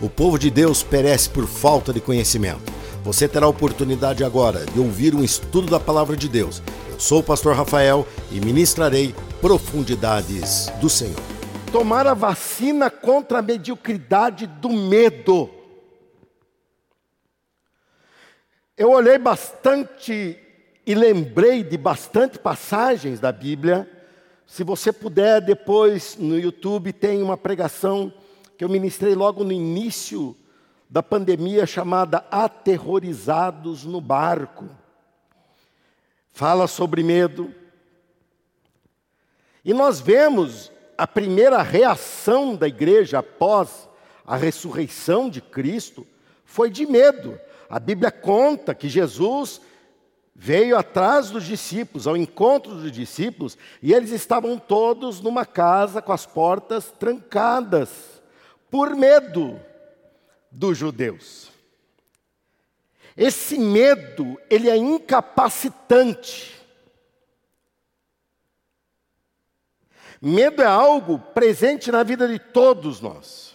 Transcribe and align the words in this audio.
O 0.00 0.10
povo 0.10 0.38
de 0.38 0.50
Deus 0.50 0.82
perece 0.82 1.30
por 1.30 1.46
falta 1.46 1.92
de 1.92 2.00
conhecimento. 2.00 2.72
Você 3.04 3.28
terá 3.28 3.46
a 3.46 3.48
oportunidade 3.48 4.24
agora 4.24 4.64
de 4.66 4.80
ouvir 4.80 5.14
um 5.14 5.22
estudo 5.22 5.70
da 5.70 5.78
palavra 5.78 6.16
de 6.16 6.28
Deus. 6.28 6.62
Eu 6.90 6.98
sou 6.98 7.20
o 7.20 7.22
pastor 7.22 7.54
Rafael 7.54 8.06
e 8.30 8.40
ministrarei 8.40 9.14
profundidades 9.40 10.68
do 10.80 10.88
Senhor. 10.88 11.20
Tomar 11.70 12.06
a 12.06 12.14
vacina 12.14 12.90
contra 12.90 13.38
a 13.38 13.42
mediocridade 13.42 14.46
do 14.46 14.68
medo. 14.70 15.50
Eu 18.76 18.90
olhei 18.90 19.18
bastante 19.18 20.38
e 20.86 20.94
lembrei 20.94 21.62
de 21.62 21.76
bastante 21.76 22.38
passagens 22.38 23.20
da 23.20 23.30
Bíblia. 23.30 23.88
Se 24.46 24.64
você 24.64 24.92
puder, 24.92 25.40
depois 25.40 26.16
no 26.18 26.38
YouTube 26.38 26.92
tem 26.92 27.22
uma 27.22 27.36
pregação 27.36 28.12
que 28.56 28.64
eu 28.64 28.68
ministrei 28.68 29.14
logo 29.14 29.42
no 29.42 29.52
início 29.52 30.36
da 30.88 31.02
pandemia 31.02 31.66
chamada 31.66 32.24
Aterrorizados 32.30 33.84
no 33.84 34.00
Barco. 34.00 34.68
Fala 36.32 36.66
sobre 36.66 37.02
medo. 37.02 37.52
E 39.64 39.74
nós 39.74 40.00
vemos 40.00 40.70
a 40.96 41.06
primeira 41.06 41.62
reação 41.62 42.54
da 42.54 42.68
igreja 42.68 43.18
após 43.18 43.88
a 44.26 44.36
ressurreição 44.36 45.28
de 45.28 45.40
Cristo 45.40 46.06
foi 46.44 46.70
de 46.70 46.86
medo. 46.86 47.38
A 47.68 47.80
Bíblia 47.80 48.12
conta 48.12 48.74
que 48.74 48.88
Jesus 48.88 49.60
veio 50.36 50.76
atrás 50.76 51.30
dos 51.30 51.44
discípulos, 51.44 52.06
ao 52.06 52.16
encontro 52.16 52.74
dos 52.74 52.92
discípulos, 52.92 53.56
e 53.82 53.92
eles 53.92 54.10
estavam 54.10 54.58
todos 54.58 55.20
numa 55.20 55.44
casa 55.44 56.00
com 56.00 56.12
as 56.12 56.26
portas 56.26 56.92
trancadas 56.92 58.13
por 58.74 58.96
medo 58.96 59.64
dos 60.50 60.76
judeus. 60.76 61.48
Esse 63.16 63.56
medo, 63.56 64.36
ele 64.50 64.68
é 64.68 64.76
incapacitante. 64.76 66.60
Medo 70.20 70.60
é 70.60 70.66
algo 70.66 71.20
presente 71.20 71.92
na 71.92 72.02
vida 72.02 72.26
de 72.26 72.40
todos 72.40 73.00
nós. 73.00 73.54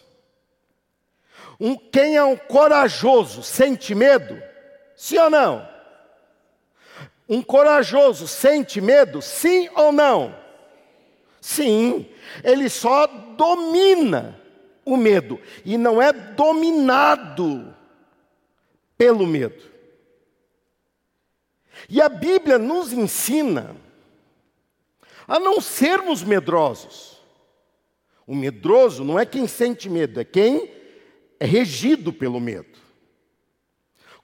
Um, 1.60 1.76
quem 1.76 2.16
é 2.16 2.24
um 2.24 2.38
corajoso 2.38 3.44
sente 3.44 3.94
medo? 3.94 4.42
Sim 4.96 5.18
ou 5.18 5.30
não? 5.30 5.70
Um 7.28 7.42
corajoso 7.42 8.26
sente 8.26 8.80
medo? 8.80 9.22
Sim 9.22 9.70
ou 9.76 9.92
não? 9.92 10.34
Sim, 11.42 12.10
ele 12.42 12.70
só 12.70 13.06
domina 13.06 14.39
o 14.94 14.98
medo 14.98 15.40
e 15.64 15.78
não 15.78 16.02
é 16.02 16.12
dominado 16.12 17.76
pelo 18.98 19.26
medo. 19.26 19.64
E 21.88 22.02
a 22.02 22.10
Bíblia 22.10 22.58
nos 22.58 22.92
ensina 22.92 23.76
a 25.28 25.40
não 25.40 25.62
sermos 25.62 26.24
medrosos. 26.24 27.20
O 28.26 28.36
medroso 28.36 29.04
não 29.04 29.18
é 29.18 29.26
quem 29.26 29.48
sente 29.48 29.90
medo, 29.90 30.20
é 30.20 30.26
quem 30.26 30.72
é 31.40 31.46
regido 31.46 32.12
pelo 32.12 32.40
medo. 32.40 32.78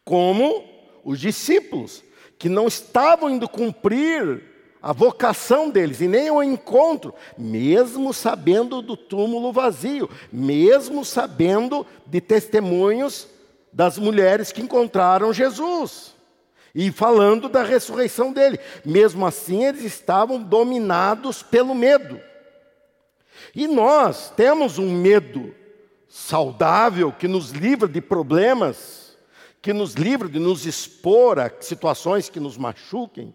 Como 0.03 0.67
os 1.03 1.19
discípulos 1.19 2.03
que 2.38 2.50
não 2.50 2.67
estavam 2.67 3.29
indo 3.29 3.47
cumprir 3.47 4.55
a 4.86 4.94
vocação 4.94 5.67
deles 5.67 6.00
e 6.00 6.08
nem 6.08 6.30
o 6.30 6.44
encontro, 6.44 7.11
mesmo 7.36 8.14
sabendo 8.14 8.83
do 8.83 8.95
túmulo 8.95 9.52
vazio, 9.52 10.08
mesmo 10.31 11.03
sabendo 11.03 11.83
de 12.05 12.22
testemunhos 12.22 13.28
das 13.73 13.97
mulheres 13.97 14.52
que 14.52 14.61
encontraram 14.61 15.33
Jesus 15.33 16.13
e 16.75 16.91
falando 16.91 17.50
da 17.50 17.63
ressurreição 17.63 18.31
dele. 18.31 18.59
Mesmo 18.85 19.25
assim, 19.25 19.66
eles 19.66 19.81
estavam 19.81 20.40
dominados 20.40 21.41
pelo 21.41 21.73
medo. 21.73 22.22
E 23.56 23.67
nós 23.67 24.29
temos 24.38 24.78
um 24.78 24.91
medo 24.91 25.52
saudável 26.07 27.12
que 27.12 27.28
nos 27.28 27.50
livra 27.50 27.88
de 27.88 28.02
problemas, 28.02 29.17
que 29.63 29.73
nos 29.73 29.96
livra 29.96 30.29
de 30.29 30.38
nos 30.38 30.63
expor 30.67 31.40
a 31.40 31.52
situações 31.59 32.29
que 32.29 32.40
nos 32.40 32.56
machuquem, 32.56 33.34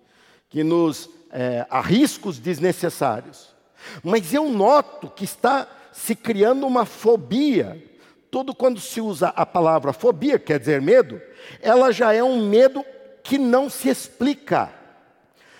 que 0.49 0.62
nos 0.62 1.19
é, 1.33 1.67
a 1.71 1.81
riscos 1.81 2.39
desnecessários. 2.39 3.55
Mas 4.03 4.33
eu 4.35 4.49
noto 4.49 5.09
que 5.11 5.25
está 5.25 5.67
se 5.93 6.15
criando 6.15 6.67
uma 6.67 6.85
fobia. 6.85 7.83
Todo 8.31 8.55
quando 8.55 8.81
se 8.81 9.01
usa 9.01 9.29
a 9.29 9.45
palavra 9.45 9.93
fobia, 9.93 10.39
quer 10.39 10.59
dizer 10.59 10.81
medo, 10.81 11.21
ela 11.61 11.91
já 11.93 12.13
é 12.13 12.23
um 12.23 12.47
medo 12.47 12.85
que 13.23 13.39
não 13.39 13.69
se 13.69 13.89
explica, 13.89 14.73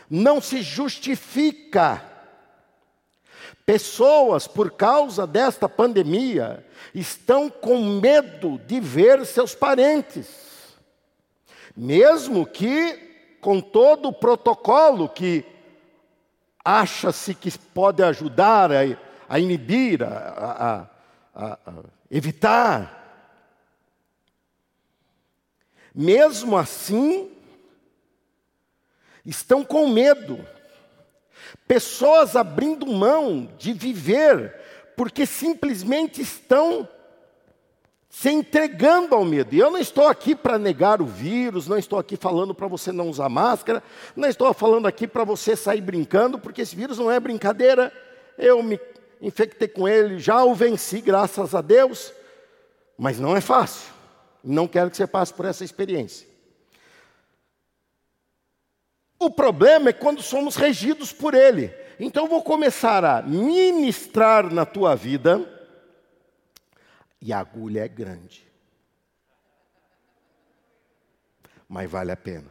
não 0.09 0.41
se 0.41 0.63
justifica. 0.63 2.05
Pessoas, 3.67 4.47
por 4.47 4.73
causa 4.73 5.27
desta 5.27 5.69
pandemia, 5.69 6.65
estão 6.95 7.51
com 7.51 7.79
medo 8.01 8.59
de 8.67 8.81
ver 8.81 9.25
seus 9.27 9.55
parentes, 9.55 10.29
mesmo 11.77 12.47
que 12.47 13.11
com 13.41 13.61
todo 13.61 14.09
o 14.09 14.13
protocolo 14.13 15.09
que 15.09 15.45
acha-se 16.71 17.35
que 17.35 17.51
pode 17.59 18.03
ajudar 18.03 18.71
a, 18.71 18.79
a 19.29 19.39
inibir, 19.41 20.03
a, 20.05 20.87
a, 21.35 21.59
a 21.59 21.73
evitar. 22.09 22.97
Mesmo 25.93 26.57
assim, 26.57 27.33
estão 29.27 29.65
com 29.65 29.89
medo. 29.89 30.47
Pessoas 31.67 32.37
abrindo 32.37 32.87
mão 32.87 33.53
de 33.59 33.73
viver, 33.73 34.55
porque 34.97 35.27
simplesmente 35.27 36.23
estão 36.23 36.89
se 38.11 38.29
entregando 38.29 39.15
ao 39.15 39.25
medo. 39.25 39.55
E 39.55 39.61
eu 39.61 39.71
não 39.71 39.79
estou 39.79 40.09
aqui 40.09 40.35
para 40.35 40.59
negar 40.59 41.01
o 41.01 41.07
vírus, 41.07 41.69
não 41.69 41.79
estou 41.79 41.97
aqui 41.97 42.17
falando 42.17 42.53
para 42.53 42.67
você 42.67 42.91
não 42.91 43.09
usar 43.09 43.29
máscara, 43.29 43.81
não 44.17 44.29
estou 44.29 44.53
falando 44.53 44.87
aqui 44.87 45.07
para 45.07 45.23
você 45.23 45.55
sair 45.55 45.81
brincando, 45.81 46.37
porque 46.37 46.63
esse 46.63 46.75
vírus 46.75 46.99
não 46.99 47.09
é 47.09 47.21
brincadeira. 47.21 47.93
Eu 48.37 48.61
me 48.65 48.81
infectei 49.23 49.69
com 49.69 49.87
ele, 49.87 50.19
já 50.19 50.43
o 50.43 50.55
venci, 50.57 51.01
graças 51.01 51.55
a 51.55 51.61
Deus, 51.61 52.13
mas 52.99 53.21
não 53.21 53.37
é 53.37 53.41
fácil. 53.41 53.89
Não 54.43 54.67
quero 54.67 54.91
que 54.91 54.97
você 54.97 55.07
passe 55.07 55.33
por 55.33 55.47
essa 55.47 55.63
experiência. 55.63 56.27
O 59.21 59.31
problema 59.31 59.91
é 59.91 59.93
quando 59.93 60.21
somos 60.21 60.57
regidos 60.57 61.13
por 61.13 61.33
ele. 61.33 61.73
Então 62.01 62.25
eu 62.25 62.29
vou 62.29 62.43
começar 62.43 63.05
a 63.05 63.23
ministrar 63.23 64.53
na 64.53 64.67
tua 64.67 64.97
vida 64.97 65.47
e 67.21 67.33
a 67.33 67.41
agulha 67.41 67.85
é 67.85 67.89
grande. 67.89 68.47
Mas 71.69 71.91
vale 71.91 72.11
a 72.11 72.17
pena. 72.17 72.49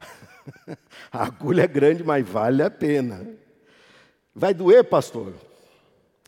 a 1.12 1.24
agulha 1.24 1.62
é 1.62 1.68
grande, 1.68 2.02
mas 2.02 2.26
vale 2.26 2.62
a 2.62 2.70
pena. 2.70 3.26
Vai 4.34 4.54
doer, 4.54 4.84
pastor? 4.84 5.34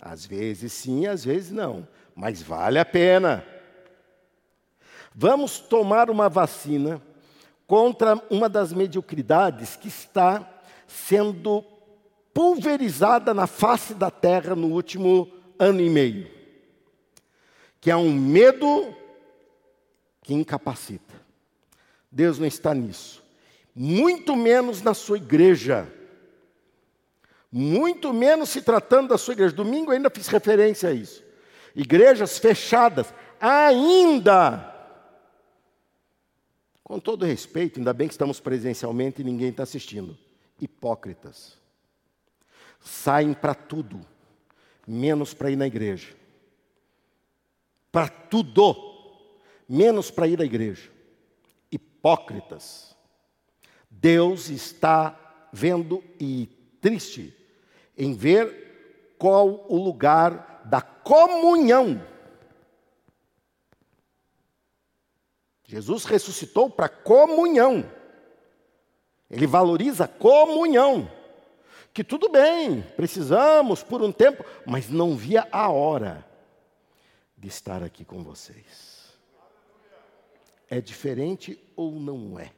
Às 0.01 0.27
vezes 0.27 0.73
sim, 0.73 1.07
às 1.07 1.25
vezes 1.25 1.51
não, 1.51 1.89
mas 2.15 2.43
vale 2.43 2.79
a 2.79 2.85
pena. 2.85 3.45
Vamos 5.15 5.59
tomar 5.59 6.11
uma 6.11 6.29
vacina 6.29 7.01
contra 7.67 8.23
uma 8.29 8.49
das 8.49 8.73
mediocridades 8.73 9.75
que 9.75 9.89
está 9.89 10.49
sendo 10.87 11.65
pulverizada 12.35 13.33
na 13.33 13.47
face 13.47 13.95
da 13.95 14.11
terra 14.11 14.55
no 14.55 14.69
último 14.69 15.33
ano 15.59 15.81
e 15.81 15.89
meio 15.89 16.34
que 17.85 17.91
é 17.91 17.97
um 17.97 18.15
medo 18.15 18.97
que 20.23 20.33
incapacita. 20.33 21.15
Deus 22.11 22.39
não 22.39 22.47
está 22.47 22.73
nisso. 22.73 23.23
Muito 23.75 24.35
menos 24.35 24.81
na 24.81 24.95
sua 24.95 25.19
igreja. 25.19 25.87
Muito 27.53 28.11
menos 28.11 28.49
se 28.49 28.63
tratando 28.63 29.09
da 29.09 29.19
sua 29.19 29.35
igreja. 29.35 29.55
Domingo 29.55 29.91
ainda 29.91 30.09
fiz 30.09 30.29
referência 30.29 30.89
a 30.89 30.93
isso. 30.95 31.23
Igrejas 31.77 32.39
fechadas, 32.39 33.13
ainda. 33.39 34.75
Com 36.83 36.99
todo 36.99 37.27
respeito, 37.27 37.79
ainda 37.79 37.93
bem 37.93 38.09
que 38.09 38.15
estamos 38.15 38.41
presencialmente 38.41 39.21
e 39.21 39.25
ninguém 39.27 39.51
está 39.51 39.63
assistindo. 39.63 40.17
Hipócritas. 40.59 41.59
Saem 42.81 43.35
para 43.35 43.55
tudo, 43.55 44.01
menos 44.89 45.35
para 45.35 45.51
ir 45.51 45.57
na 45.57 45.67
igreja 45.67 46.24
para 47.95 48.09
tudo, 48.09 48.75
menos 49.69 50.11
para 50.11 50.27
ir 50.27 50.41
à 50.41 50.45
igreja. 50.45 50.91
Hipócritas. 51.71 52.97
Deus 53.89 54.49
está 54.49 55.49
vendo 55.53 56.03
e 56.19 56.49
triste 56.81 57.33
em 57.97 58.13
ver 58.13 59.15
qual 59.17 59.65
o 59.69 59.77
lugar 59.77 60.63
da 60.65 60.81
comunhão 60.81 62.05
Jesus 65.67 66.05
ressuscitou 66.05 66.69
para 66.69 66.89
comunhão. 66.89 67.89
Ele 69.31 69.47
valoriza 69.47 70.07
comunhão. 70.07 71.11
Que 71.93 72.05
tudo 72.05 72.29
bem, 72.29 72.83
precisamos 72.97 73.83
por 73.83 74.03
um 74.03 74.13
tempo, 74.13 74.45
mas 74.67 74.91
não 74.91 75.17
via 75.17 75.49
a 75.51 75.71
hora 75.71 76.34
de 77.45 77.51
estar 77.51 77.83
aqui 77.83 78.07
com 78.07 78.25
vocês. 78.25 79.13
É 80.71 80.81
diferente 80.81 81.63
ou 81.77 81.93
não 81.93 82.41
é? 82.41 82.51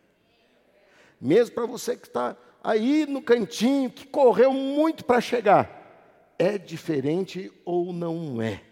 Mesmo 1.21 1.57
para 1.57 1.67
você 1.67 1.97
que 1.97 2.07
está 2.07 2.37
aí 2.63 3.05
no 3.05 3.21
cantinho, 3.21 3.91
que 3.91 4.07
correu 4.07 4.53
muito 4.53 5.05
para 5.05 5.21
chegar, 5.21 6.33
é 6.39 6.57
diferente 6.57 7.53
ou 7.65 7.93
não 7.93 8.41
é? 8.41 8.63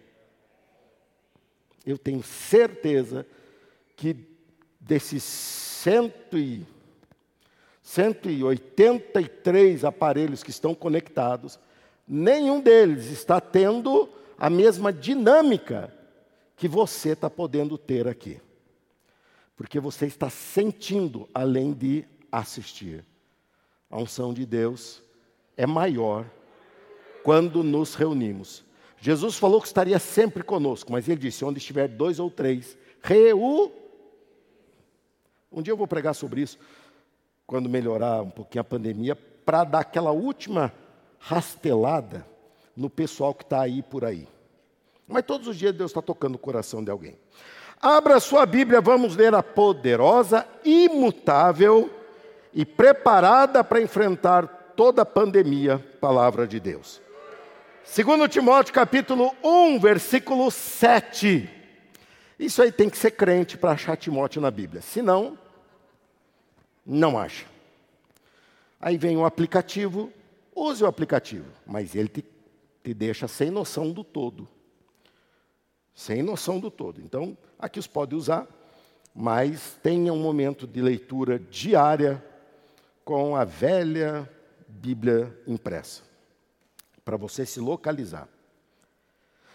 Eu 1.84 1.99
tenho 1.99 2.22
certeza 2.22 3.26
que 3.96 4.16
desses 4.78 5.25
cento 5.25 6.38
e, 6.38 6.64
183 7.82 9.84
aparelhos 9.84 10.44
que 10.44 10.50
estão 10.50 10.76
conectados, 10.76 11.58
nenhum 12.06 12.61
deles 12.61 13.06
está 13.06 13.40
tendo 13.40 14.08
a 14.38 14.49
mesma 14.49 14.93
dinâmica 14.93 15.93
que 16.56 16.69
você 16.69 17.11
está 17.11 17.29
podendo 17.29 17.77
ter 17.77 18.06
aqui. 18.06 18.41
Porque 19.56 19.79
você 19.79 20.06
está 20.06 20.29
sentindo 20.31 21.29
além 21.33 21.73
de 21.73 22.05
assistir. 22.31 23.05
A 23.91 23.99
unção 23.99 24.35
de 24.35 24.45
Deus 24.45 25.03
é 25.56 25.67
maior 25.67 26.27
quando 27.23 27.62
nos 27.62 27.95
reunimos. 27.95 28.65
Jesus 28.99 29.37
falou 29.37 29.61
que 29.61 29.67
estaria 29.67 29.99
sempre 29.99 30.43
conosco, 30.43 30.91
mas 30.91 31.09
ele 31.09 31.21
disse: 31.21 31.45
onde 31.45 31.59
estiver 31.59 31.89
dois 31.89 32.19
ou 32.19 32.31
três, 32.31 32.77
reu. 33.03 33.73
Um 35.53 35.62
dia 35.62 35.73
eu 35.73 35.77
vou 35.77 35.87
pregar 35.87 36.15
sobre 36.15 36.41
isso, 36.41 36.59
quando 37.47 37.69
melhorar 37.69 38.23
um 38.23 38.31
pouquinho 38.31 38.62
a 38.62 38.65
pandemia, 38.65 39.15
para 39.15 39.62
dar 39.62 39.81
aquela 39.81 40.11
última 40.11 40.73
rastelada 41.19 42.27
no 42.77 42.91
pessoal 42.91 43.33
que 43.33 43.45
está 43.45 43.61
aí 43.61 43.83
por 43.83 44.05
aí. 44.05 44.27
Mas 45.06 45.25
todos 45.25 45.47
os 45.49 45.56
dias 45.56 45.75
Deus 45.75 45.91
está 45.91 46.01
tocando 46.01 46.37
o 46.37 46.39
coração 46.39 46.83
de 46.83 46.91
alguém. 46.91 47.19
Abra 47.81 48.19
sua 48.21 48.47
Bíblia, 48.47 48.81
vamos 48.81 49.17
ler 49.17 49.35
a 49.35 49.43
poderosa, 49.43 50.47
imutável 50.65 51.91
e 52.53 52.65
preparada 52.65 53.62
para 53.62 53.83
enfrentar 53.83 54.47
toda 54.75 55.03
a 55.03 55.06
pandemia, 55.06 55.79
palavra 56.01 56.47
de 56.47 56.59
Deus. 56.59 57.03
Segundo 57.85 58.27
Timóteo 58.27 58.73
capítulo 58.73 59.35
1, 59.43 59.79
versículo 59.79 60.51
7. 60.51 61.50
Isso 62.39 62.62
aí 62.62 62.73
tem 62.73 62.89
que 62.89 62.97
ser 62.97 63.11
crente 63.11 63.59
para 63.59 63.73
achar 63.73 63.97
Timóteo 63.97 64.41
na 64.41 64.50
Bíblia. 64.50 64.81
Senão, 64.81 65.39
não 66.85 67.19
acha. 67.19 67.47
Aí 68.81 68.97
vem 68.97 69.17
o 69.17 69.25
aplicativo, 69.25 70.12
use 70.55 70.83
o 70.83 70.87
aplicativo, 70.87 71.47
mas 71.67 71.95
ele 71.95 72.09
te, 72.09 72.25
te 72.83 72.95
deixa 72.95 73.29
sem 73.29 73.50
noção 73.50 73.93
do 73.93 74.03
todo. 74.03 74.49
Sem 75.94 76.23
noção 76.23 76.58
do 76.58 76.70
todo. 76.70 77.00
Então, 77.00 77.37
aqui 77.58 77.79
os 77.79 77.87
pode 77.87 78.14
usar, 78.14 78.46
mas 79.14 79.79
tenha 79.82 80.12
um 80.12 80.19
momento 80.19 80.67
de 80.67 80.81
leitura 80.81 81.38
diária 81.38 82.23
com 83.05 83.37
a 83.37 83.44
velha 83.44 84.29
Bíblia 84.67 85.32
impressa, 85.46 86.02
para 87.05 87.17
você 87.17 87.46
se 87.46 87.61
localizar. 87.61 88.29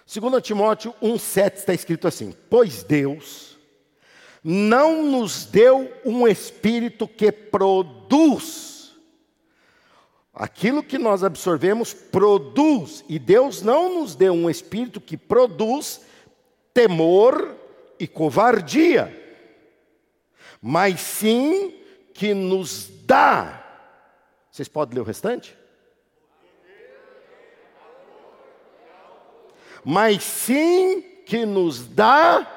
Segundo 0.05 0.41
Timóteo 0.41 0.93
1,7 1.03 1.53
está 1.57 1.73
escrito 1.73 2.07
assim: 2.07 2.33
Pois 2.49 2.83
Deus 2.83 3.59
não 4.43 5.03
nos 5.03 5.45
deu 5.45 5.91
um 6.05 6.27
espírito 6.27 7.07
que 7.07 7.31
produz. 7.31 8.95
Aquilo 10.33 10.81
que 10.81 10.97
nós 10.97 11.23
absorvemos 11.23 11.93
produz, 11.93 13.03
e 13.09 13.19
Deus 13.19 13.61
não 13.61 13.99
nos 13.99 14.15
deu 14.15 14.33
um 14.33 14.49
espírito 14.49 15.01
que 15.01 15.17
produz 15.17 16.01
temor 16.73 17.55
e 17.99 18.07
covardia, 18.07 19.15
mas 20.61 20.99
sim 20.99 21.75
que 22.13 22.33
nos 22.33 22.89
dá. 23.05 23.63
Vocês 24.51 24.67
podem 24.67 24.95
ler 24.95 25.01
o 25.01 25.05
restante? 25.05 25.57
Mas 29.83 30.23
sim 30.23 31.01
que 31.25 31.45
nos 31.45 31.85
dá. 31.87 32.55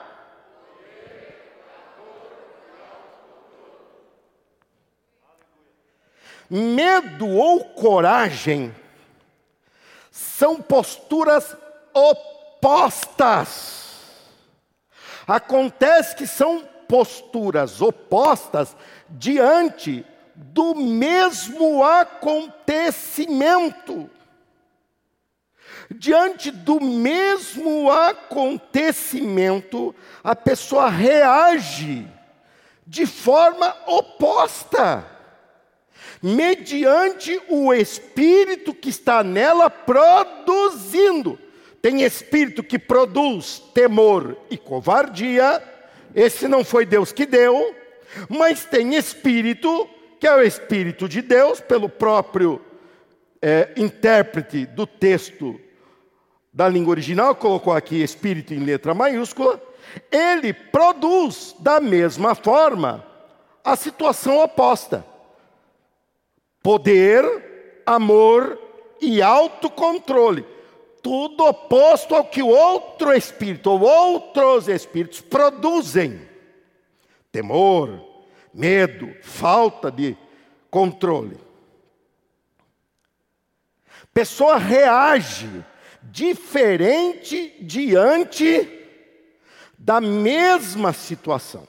Medo 6.51 7.29
ou 7.29 7.65
coragem 7.65 8.75
são 10.11 10.61
posturas 10.61 11.57
opostas. 11.95 13.92
Acontece 15.27 16.15
que 16.17 16.27
são 16.27 16.69
posturas 16.89 17.81
opostas 17.81 18.77
diante 19.09 20.05
do 20.35 20.75
mesmo 20.75 21.85
acontecimento. 21.85 24.11
Diante 25.91 26.51
do 26.51 26.81
mesmo 26.81 27.91
acontecimento, 27.91 29.95
a 30.25 30.35
pessoa 30.35 30.89
reage 30.89 32.09
de 32.87 33.05
forma 33.07 33.77
oposta, 33.87 35.05
mediante 36.23 37.43
o 37.49 37.73
espírito 37.73 38.75
que 38.75 38.91
está 38.91 39.23
nela 39.23 39.71
produzindo. 39.71 41.39
Tem 41.83 42.03
espírito 42.03 42.63
que 42.63 42.79
produz 42.79 43.59
temor 43.75 44.37
e 44.49 44.57
covardia, 44.57 45.61
esse 46.15 46.47
não 46.47 46.65
foi 46.65 46.87
Deus 46.87 47.11
que 47.11 47.27
deu, 47.27 47.75
mas 48.29 48.65
tem 48.65 48.95
espírito, 48.95 49.91
que 50.21 50.27
é 50.29 50.35
o 50.35 50.41
espírito 50.41 51.09
de 51.09 51.21
Deus, 51.21 51.61
pelo 51.61 51.89
próprio 51.89 52.61
é, 53.41 53.71
intérprete 53.77 54.65
do 54.65 54.87
texto 54.87 55.61
da 56.53 56.69
língua 56.69 56.93
original, 56.93 57.35
colocou 57.35 57.73
aqui 57.73 58.01
espírito 58.01 58.55
em 58.55 58.61
letra 58.61 58.95
maiúscula, 58.95 59.61
ele 60.11 60.53
produz 60.53 61.57
da 61.59 61.81
mesma 61.81 62.37
forma 62.37 63.05
a 63.65 63.75
situação 63.75 64.39
oposta: 64.39 65.05
poder, 66.63 67.83
amor 67.85 68.57
e 69.01 69.21
autocontrole. 69.21 70.52
Tudo 71.03 71.45
oposto 71.45 72.15
ao 72.15 72.25
que 72.25 72.43
o 72.43 72.49
outro 72.49 73.13
espírito 73.13 73.71
ou 73.71 73.81
outros 73.81 74.69
espíritos 74.69 75.21
produzem 75.21 76.29
temor, 77.33 78.01
medo, 78.55 79.13
falta 79.23 79.91
de 79.91 80.17
controle. 80.71 81.39
Pessoa 84.15 84.59
reage 84.59 85.65
diferente 86.03 87.57
diante 87.61 88.69
da 89.79 90.01
mesma 90.01 90.93
situação. 90.93 91.67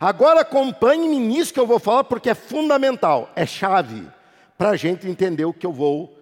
Agora 0.00 0.40
acompanhe-me 0.40 1.18
nisso 1.18 1.52
que 1.52 1.60
eu 1.60 1.66
vou 1.66 1.78
falar, 1.78 2.04
porque 2.04 2.30
é 2.30 2.34
fundamental, 2.34 3.30
é 3.34 3.44
chave 3.44 4.06
para 4.56 4.70
a 4.70 4.76
gente 4.76 5.08
entender 5.08 5.44
o 5.44 5.52
que 5.52 5.66
eu 5.66 5.72
vou 5.72 6.17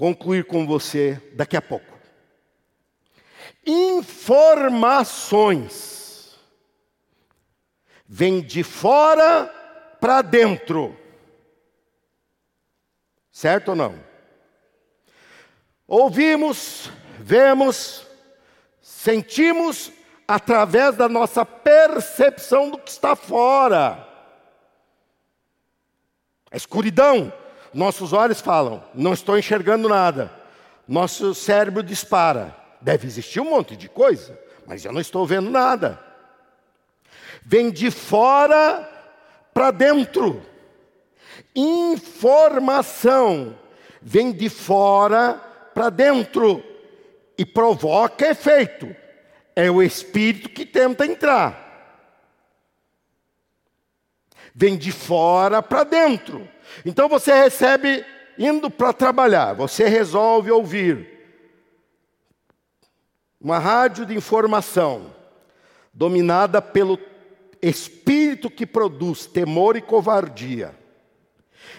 concluir 0.00 0.46
com 0.46 0.66
você 0.66 1.22
daqui 1.34 1.56
a 1.58 1.60
pouco. 1.60 1.84
Informações 3.66 6.40
vem 8.08 8.40
de 8.40 8.62
fora 8.62 9.44
para 10.00 10.22
dentro. 10.22 10.96
Certo 13.30 13.72
ou 13.72 13.76
não? 13.76 14.02
Ouvimos, 15.86 16.90
vemos, 17.18 18.06
sentimos 18.80 19.92
através 20.26 20.96
da 20.96 21.10
nossa 21.10 21.44
percepção 21.44 22.70
do 22.70 22.78
que 22.78 22.88
está 22.88 23.14
fora. 23.14 24.08
A 26.50 26.56
escuridão, 26.56 27.30
nossos 27.72 28.12
olhos 28.12 28.40
falam, 28.40 28.82
não 28.94 29.12
estou 29.12 29.38
enxergando 29.38 29.88
nada. 29.88 30.30
Nosso 30.86 31.34
cérebro 31.34 31.82
dispara, 31.82 32.56
deve 32.80 33.06
existir 33.06 33.40
um 33.40 33.50
monte 33.50 33.76
de 33.76 33.88
coisa, 33.88 34.38
mas 34.66 34.84
eu 34.84 34.92
não 34.92 35.00
estou 35.00 35.26
vendo 35.26 35.50
nada 35.50 36.10
vem 37.44 37.70
de 37.70 37.90
fora 37.90 38.88
para 39.52 39.70
dentro. 39.70 40.42
Informação 41.54 43.56
vem 44.00 44.32
de 44.32 44.48
fora 44.48 45.34
para 45.74 45.90
dentro 45.90 46.62
e 47.36 47.44
provoca 47.44 48.28
efeito. 48.28 48.96
é 49.56 49.70
o 49.70 49.82
espírito 49.82 50.48
que 50.48 50.64
tenta 50.64 51.04
entrar. 51.04 51.69
Vem 54.54 54.76
de 54.76 54.92
fora 54.92 55.62
para 55.62 55.84
dentro. 55.84 56.48
Então 56.84 57.08
você 57.08 57.32
recebe 57.32 58.04
indo 58.38 58.70
para 58.70 58.92
trabalhar, 58.92 59.54
você 59.54 59.88
resolve 59.88 60.50
ouvir 60.50 61.20
uma 63.40 63.58
rádio 63.58 64.04
de 64.04 64.14
informação 64.14 65.14
dominada 65.92 66.60
pelo 66.60 66.98
espírito 67.62 68.50
que 68.50 68.66
produz 68.66 69.26
temor 69.26 69.76
e 69.76 69.80
covardia. 69.80 70.74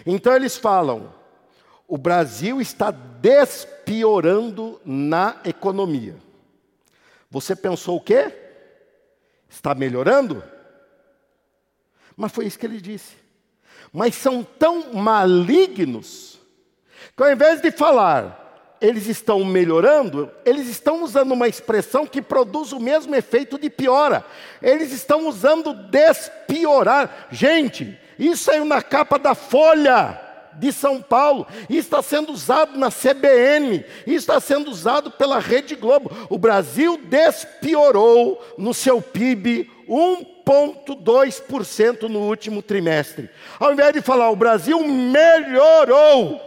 Então 0.04 0.34
eles 0.34 0.56
falam: 0.56 1.12
o 1.86 1.96
Brasil 1.96 2.60
está 2.60 2.90
despiorando 2.90 4.80
na 4.84 5.40
economia. 5.44 6.16
Você 7.30 7.54
pensou 7.54 7.96
o 7.96 8.00
quê? 8.00 8.32
Está 9.48 9.74
melhorando? 9.74 10.42
Mas 12.22 12.30
foi 12.30 12.46
isso 12.46 12.56
que 12.56 12.64
ele 12.64 12.80
disse. 12.80 13.16
Mas 13.92 14.14
são 14.14 14.44
tão 14.44 14.94
malignos 14.94 16.38
que 17.16 17.22
ao 17.24 17.32
invés 17.32 17.60
de 17.60 17.72
falar 17.72 18.76
eles 18.80 19.08
estão 19.08 19.44
melhorando, 19.44 20.30
eles 20.44 20.68
estão 20.68 21.02
usando 21.02 21.32
uma 21.32 21.48
expressão 21.48 22.06
que 22.06 22.22
produz 22.22 22.70
o 22.70 22.78
mesmo 22.78 23.12
efeito 23.16 23.58
de 23.58 23.68
piora. 23.68 24.24
Eles 24.62 24.92
estão 24.92 25.26
usando 25.26 25.74
despiorar. 25.74 27.26
Gente, 27.32 27.98
isso 28.16 28.44
saiu 28.44 28.64
na 28.64 28.80
capa 28.80 29.18
da 29.18 29.34
Folha 29.34 30.20
de 30.54 30.72
São 30.72 31.00
Paulo, 31.00 31.46
e 31.68 31.76
está 31.76 32.02
sendo 32.02 32.32
usado 32.32 32.76
na 32.78 32.90
CBN, 32.90 33.84
e 34.06 34.14
está 34.14 34.40
sendo 34.40 34.70
usado 34.70 35.10
pela 35.10 35.38
Rede 35.38 35.74
Globo. 35.74 36.10
O 36.28 36.38
Brasil 36.38 37.00
despiorou 37.04 38.40
no 38.58 38.74
seu 38.74 39.02
PIB 39.02 39.70
1,2% 39.88 42.02
no 42.02 42.20
último 42.20 42.62
trimestre. 42.62 43.28
Ao 43.58 43.72
invés 43.72 43.92
de 43.92 44.00
falar 44.00 44.30
o 44.30 44.36
Brasil 44.36 44.80
melhorou, 44.86 46.40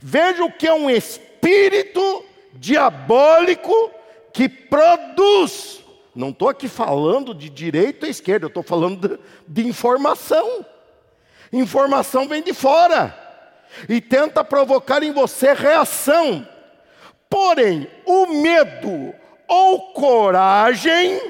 Veja 0.00 0.44
o 0.44 0.52
que 0.52 0.66
é 0.66 0.74
um 0.74 0.90
espírito 0.90 2.24
diabólico 2.54 3.90
que 4.32 4.48
produz. 4.48 5.80
Não 6.14 6.30
estou 6.30 6.48
aqui 6.48 6.68
falando 6.68 7.34
de 7.34 7.48
direita 7.48 8.06
ou 8.06 8.10
esquerda, 8.10 8.46
eu 8.46 8.48
estou 8.48 8.62
falando 8.62 9.08
de, 9.08 9.18
de 9.62 9.68
informação. 9.68 10.64
Informação 11.52 12.28
vem 12.28 12.42
de 12.42 12.54
fora 12.54 13.16
e 13.88 14.00
tenta 14.00 14.44
provocar 14.44 15.02
em 15.02 15.12
você 15.12 15.52
reação. 15.52 16.46
Porém, 17.28 17.88
o 18.04 18.26
medo 18.26 19.14
ou 19.46 19.92
coragem 19.92 21.20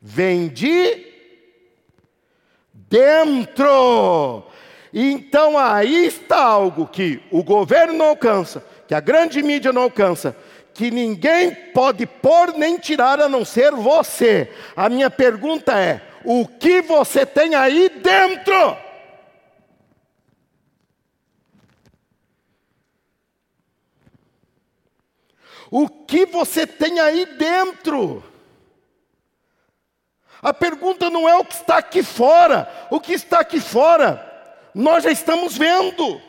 vem 0.00 0.48
de 0.48 1.06
dentro. 2.74 4.44
Então 4.92 5.58
aí 5.58 6.06
está 6.06 6.42
algo 6.42 6.86
que 6.86 7.20
o 7.30 7.42
governo 7.42 7.94
não 7.94 8.06
alcança, 8.06 8.64
que 8.86 8.94
a 8.94 9.00
grande 9.00 9.42
mídia 9.42 9.72
não 9.72 9.82
alcança, 9.82 10.36
que 10.72 10.90
ninguém 10.90 11.52
pode 11.72 12.06
pôr 12.06 12.52
nem 12.56 12.78
tirar 12.78 13.20
a 13.20 13.28
não 13.28 13.44
ser 13.44 13.72
você. 13.72 14.50
A 14.76 14.88
minha 14.88 15.10
pergunta 15.10 15.78
é: 15.78 16.00
o 16.24 16.46
que 16.46 16.82
você 16.82 17.24
tem 17.26 17.54
aí 17.54 17.88
dentro? 17.88 18.83
O 25.76 25.88
que 25.88 26.24
você 26.24 26.68
tem 26.68 27.00
aí 27.00 27.26
dentro? 27.26 28.22
A 30.40 30.54
pergunta 30.54 31.10
não 31.10 31.28
é 31.28 31.36
o 31.36 31.44
que 31.44 31.54
está 31.54 31.78
aqui 31.78 32.00
fora, 32.00 32.72
o 32.92 33.00
que 33.00 33.12
está 33.12 33.40
aqui 33.40 33.58
fora 33.58 34.24
nós 34.72 35.02
já 35.02 35.10
estamos 35.10 35.58
vendo. 35.58 36.22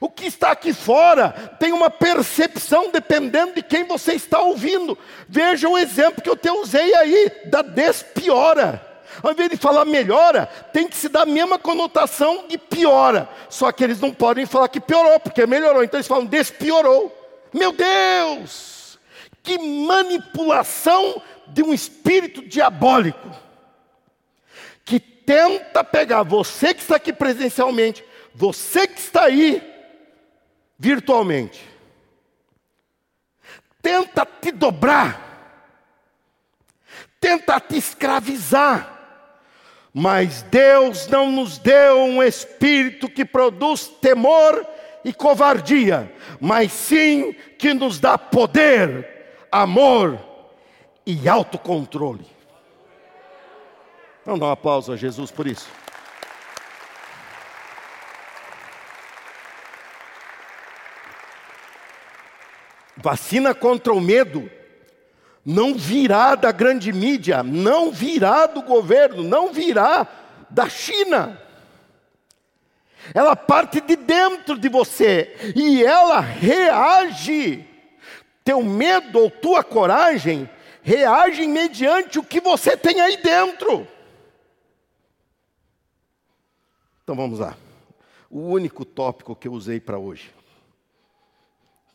O 0.00 0.08
que 0.08 0.26
está 0.26 0.52
aqui 0.52 0.72
fora 0.72 1.30
tem 1.58 1.72
uma 1.72 1.90
percepção 1.90 2.88
dependendo 2.92 3.54
de 3.54 3.64
quem 3.64 3.82
você 3.82 4.12
está 4.12 4.40
ouvindo. 4.40 4.96
Veja 5.28 5.68
o 5.68 5.76
exemplo 5.76 6.22
que 6.22 6.30
eu 6.30 6.36
te 6.36 6.48
usei 6.48 6.94
aí, 6.94 7.32
da 7.46 7.62
despiora. 7.62 8.80
Ao 9.24 9.32
invés 9.32 9.50
de 9.50 9.56
falar 9.56 9.84
melhora, 9.84 10.46
tem 10.72 10.86
que 10.86 10.96
se 10.96 11.08
dar 11.08 11.22
a 11.22 11.26
mesma 11.26 11.58
conotação 11.58 12.46
de 12.46 12.56
piora. 12.56 13.28
Só 13.48 13.72
que 13.72 13.82
eles 13.82 14.00
não 14.00 14.12
podem 14.12 14.46
falar 14.46 14.68
que 14.68 14.80
piorou, 14.80 15.18
porque 15.18 15.48
melhorou. 15.48 15.82
Então 15.82 15.98
eles 15.98 16.06
falam 16.06 16.26
despiorou. 16.26 17.21
Meu 17.52 17.72
Deus! 17.72 18.98
Que 19.42 19.58
manipulação 19.58 21.20
de 21.48 21.62
um 21.62 21.74
espírito 21.74 22.46
diabólico 22.46 23.42
tenta 25.24 25.84
pegar 25.84 26.22
você 26.22 26.74
que 26.74 26.80
está 26.80 26.96
aqui 26.96 27.12
presencialmente, 27.12 28.04
você 28.34 28.86
que 28.86 28.98
está 28.98 29.24
aí 29.24 29.62
virtualmente, 30.78 31.68
tenta 33.80 34.26
te 34.26 34.50
dobrar, 34.50 35.30
tenta 37.20 37.60
te 37.60 37.76
escravizar, 37.76 38.88
mas 39.94 40.42
Deus 40.42 41.06
não 41.06 41.30
nos 41.30 41.58
deu 41.58 41.98
um 41.98 42.22
espírito 42.22 43.08
que 43.08 43.24
produz 43.24 43.86
temor 43.86 44.66
e 45.04 45.12
covardia, 45.12 46.12
mas 46.40 46.72
sim 46.72 47.32
que 47.58 47.74
nos 47.74 47.98
dá 47.98 48.16
poder, 48.16 49.46
amor 49.50 50.18
e 51.06 51.28
autocontrole. 51.28 52.26
Vamos 54.24 54.40
dar 54.40 54.46
um 54.46 54.52
aplauso 54.52 54.92
a 54.92 54.96
Jesus 54.96 55.30
por 55.30 55.46
isso. 55.46 55.68
Vacina 62.96 63.52
contra 63.52 63.92
o 63.92 64.00
medo 64.00 64.48
não 65.44 65.74
virá 65.74 66.36
da 66.36 66.52
grande 66.52 66.92
mídia, 66.92 67.42
não 67.42 67.90
virá 67.90 68.46
do 68.46 68.62
governo, 68.62 69.24
não 69.24 69.52
virá 69.52 70.06
da 70.48 70.68
China. 70.68 71.41
Ela 73.14 73.34
parte 73.34 73.80
de 73.80 73.96
dentro 73.96 74.58
de 74.58 74.68
você 74.68 75.36
e 75.56 75.82
ela 75.82 76.20
reage. 76.20 77.66
Teu 78.44 78.62
medo 78.62 79.20
ou 79.20 79.30
tua 79.30 79.62
coragem 79.62 80.48
reagem 80.82 81.48
mediante 81.48 82.18
o 82.18 82.24
que 82.24 82.40
você 82.40 82.76
tem 82.76 83.00
aí 83.00 83.16
dentro. 83.22 83.86
Então 87.02 87.14
vamos 87.14 87.38
lá. 87.38 87.56
O 88.28 88.40
único 88.40 88.84
tópico 88.84 89.36
que 89.36 89.46
eu 89.48 89.52
usei 89.52 89.80
para 89.80 89.98
hoje. 89.98 90.34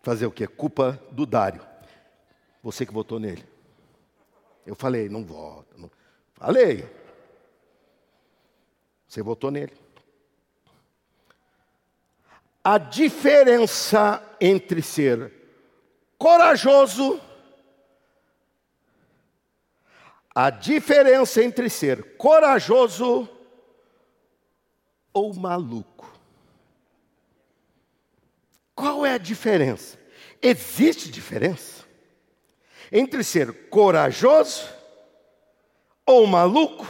Fazer 0.01 0.25
o 0.25 0.31
quê? 0.31 0.47
Culpa 0.47 1.01
do 1.11 1.25
Dário. 1.25 1.61
Você 2.63 2.85
que 2.85 2.93
votou 2.93 3.19
nele. 3.19 3.43
Eu 4.65 4.75
falei, 4.75 5.09
não 5.09 5.23
vota. 5.23 5.75
Não... 5.77 5.91
Falei. 6.33 6.87
Você 9.07 9.21
votou 9.21 9.51
nele. 9.51 9.73
A 12.69 12.77
diferença 12.77 14.21
entre 14.41 14.81
ser 14.81 15.31
corajoso, 16.17 17.17
a 20.35 20.49
diferença 20.49 21.41
entre 21.41 21.69
ser 21.69 22.17
corajoso 22.17 23.29
ou 25.13 25.33
maluco. 25.33 26.13
Qual 28.75 29.05
é 29.05 29.13
a 29.13 29.17
diferença? 29.17 29.97
Existe 30.41 31.09
diferença 31.09 31.85
entre 32.91 33.23
ser 33.23 33.69
corajoso 33.69 34.67
ou 36.05 36.27
maluco? 36.27 36.85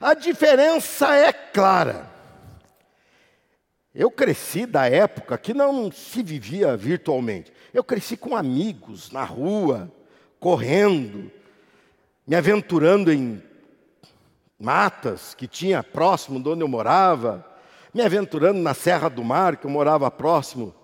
A 0.00 0.12
diferença 0.12 1.14
é 1.14 1.32
clara. 1.32 2.11
Eu 3.94 4.10
cresci 4.10 4.64
da 4.64 4.88
época 4.88 5.36
que 5.36 5.52
não 5.52 5.92
se 5.92 6.22
vivia 6.22 6.76
virtualmente. 6.76 7.52
Eu 7.74 7.84
cresci 7.84 8.16
com 8.16 8.34
amigos 8.34 9.10
na 9.10 9.22
rua, 9.22 9.92
correndo, 10.40 11.30
me 12.26 12.34
aventurando 12.34 13.12
em 13.12 13.42
matas 14.58 15.34
que 15.34 15.46
tinha 15.46 15.82
próximo 15.82 16.42
de 16.42 16.48
onde 16.48 16.62
eu 16.62 16.68
morava, 16.68 17.44
me 17.92 18.00
aventurando 18.00 18.60
na 18.60 18.72
Serra 18.72 19.10
do 19.10 19.22
Mar, 19.22 19.56
que 19.56 19.66
eu 19.66 19.70
morava 19.70 20.10
próximo 20.10 20.74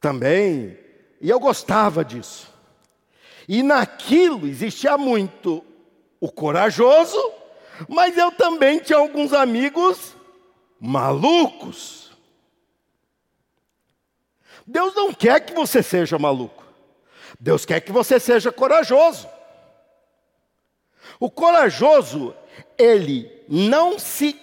também, 0.00 0.76
e 1.20 1.30
eu 1.30 1.38
gostava 1.38 2.04
disso. 2.04 2.52
E 3.48 3.62
naquilo 3.62 4.48
existia 4.48 4.98
muito 4.98 5.64
o 6.20 6.30
corajoso, 6.32 7.18
mas 7.88 8.16
eu 8.16 8.32
também 8.32 8.80
tinha 8.80 8.98
alguns 8.98 9.32
amigos 9.32 10.15
malucos. 10.86 12.12
Deus 14.66 14.94
não 14.94 15.12
quer 15.12 15.40
que 15.40 15.52
você 15.52 15.82
seja 15.82 16.18
maluco. 16.18 16.64
Deus 17.38 17.64
quer 17.64 17.80
que 17.80 17.92
você 17.92 18.18
seja 18.18 18.50
corajoso. 18.52 19.28
O 21.18 21.30
corajoso, 21.30 22.34
ele 22.78 23.30
não 23.48 23.98
se 23.98 24.40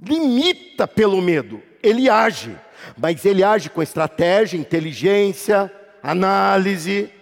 limita 0.00 0.88
pelo 0.88 1.20
medo, 1.20 1.62
ele 1.82 2.08
age, 2.08 2.58
mas 2.96 3.24
ele 3.24 3.44
age 3.44 3.68
com 3.68 3.82
estratégia, 3.82 4.58
inteligência, 4.58 5.72
análise. 6.02 7.12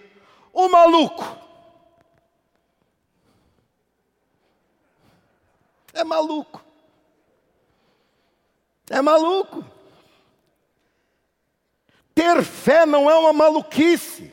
O 0.53 0.69
maluco 0.69 1.37
é 5.93 6.03
maluco. 6.03 6.68
É 8.89 9.01
maluco. 9.01 9.63
Ter 12.13 12.43
fé 12.43 12.85
não 12.85 13.09
é 13.09 13.15
uma 13.15 13.31
maluquice. 13.31 14.31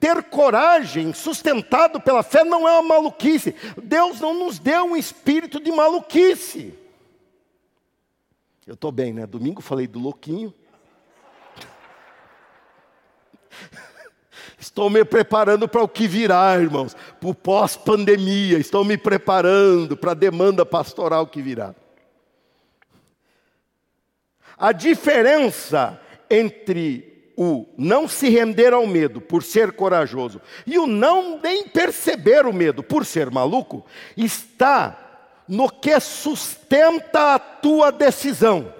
Ter 0.00 0.22
coragem, 0.24 1.12
sustentado 1.12 2.00
pela 2.00 2.22
fé, 2.22 2.44
não 2.44 2.68
é 2.68 2.72
uma 2.72 2.82
maluquice. 2.96 3.54
Deus 3.82 4.20
não 4.20 4.34
nos 4.34 4.58
deu 4.58 4.84
um 4.84 4.96
espírito 4.96 5.60
de 5.60 5.70
maluquice. 5.70 6.74
Eu 8.66 8.74
estou 8.74 8.90
bem, 8.90 9.12
né? 9.12 9.26
Domingo 9.26 9.62
falei 9.62 9.86
do 9.86 9.98
louquinho. 9.98 10.52
Estou 14.58 14.88
me 14.88 15.04
preparando 15.04 15.68
para 15.68 15.82
o 15.82 15.88
que 15.88 16.08
virá, 16.08 16.58
irmãos, 16.58 16.96
para 17.20 17.28
o 17.28 17.34
pós-pandemia. 17.34 18.58
Estou 18.58 18.82
me 18.84 18.96
preparando 18.96 19.96
para 19.96 20.12
a 20.12 20.14
demanda 20.14 20.64
pastoral 20.64 21.26
que 21.26 21.42
virá. 21.42 21.74
A 24.58 24.72
diferença 24.72 26.00
entre 26.30 27.32
o 27.36 27.66
não 27.76 28.06
se 28.06 28.28
render 28.28 28.72
ao 28.72 28.86
medo 28.86 29.20
por 29.20 29.42
ser 29.42 29.72
corajoso 29.72 30.40
e 30.66 30.78
o 30.78 30.86
não 30.86 31.40
nem 31.40 31.66
perceber 31.66 32.46
o 32.46 32.52
medo 32.52 32.82
por 32.82 33.04
ser 33.04 33.30
maluco 33.30 33.84
está 34.16 35.04
no 35.48 35.68
que 35.68 35.98
sustenta 36.00 37.34
a 37.34 37.38
tua 37.38 37.90
decisão. 37.90 38.72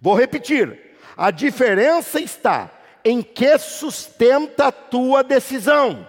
Vou 0.00 0.14
repetir: 0.14 0.96
a 1.16 1.30
diferença 1.30 2.20
está 2.20 2.70
em 3.04 3.22
que 3.22 3.58
sustenta 3.58 4.66
a 4.66 4.72
tua 4.72 5.22
decisão. 5.22 6.06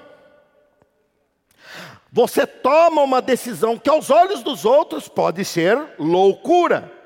Você 2.12 2.46
toma 2.46 3.02
uma 3.02 3.22
decisão 3.22 3.78
que 3.78 3.90
aos 3.90 4.12
olhos 4.12 4.44
dos 4.44 4.66
outros 4.66 5.08
pode 5.08 5.44
ser 5.44 5.96
loucura. 5.98 7.03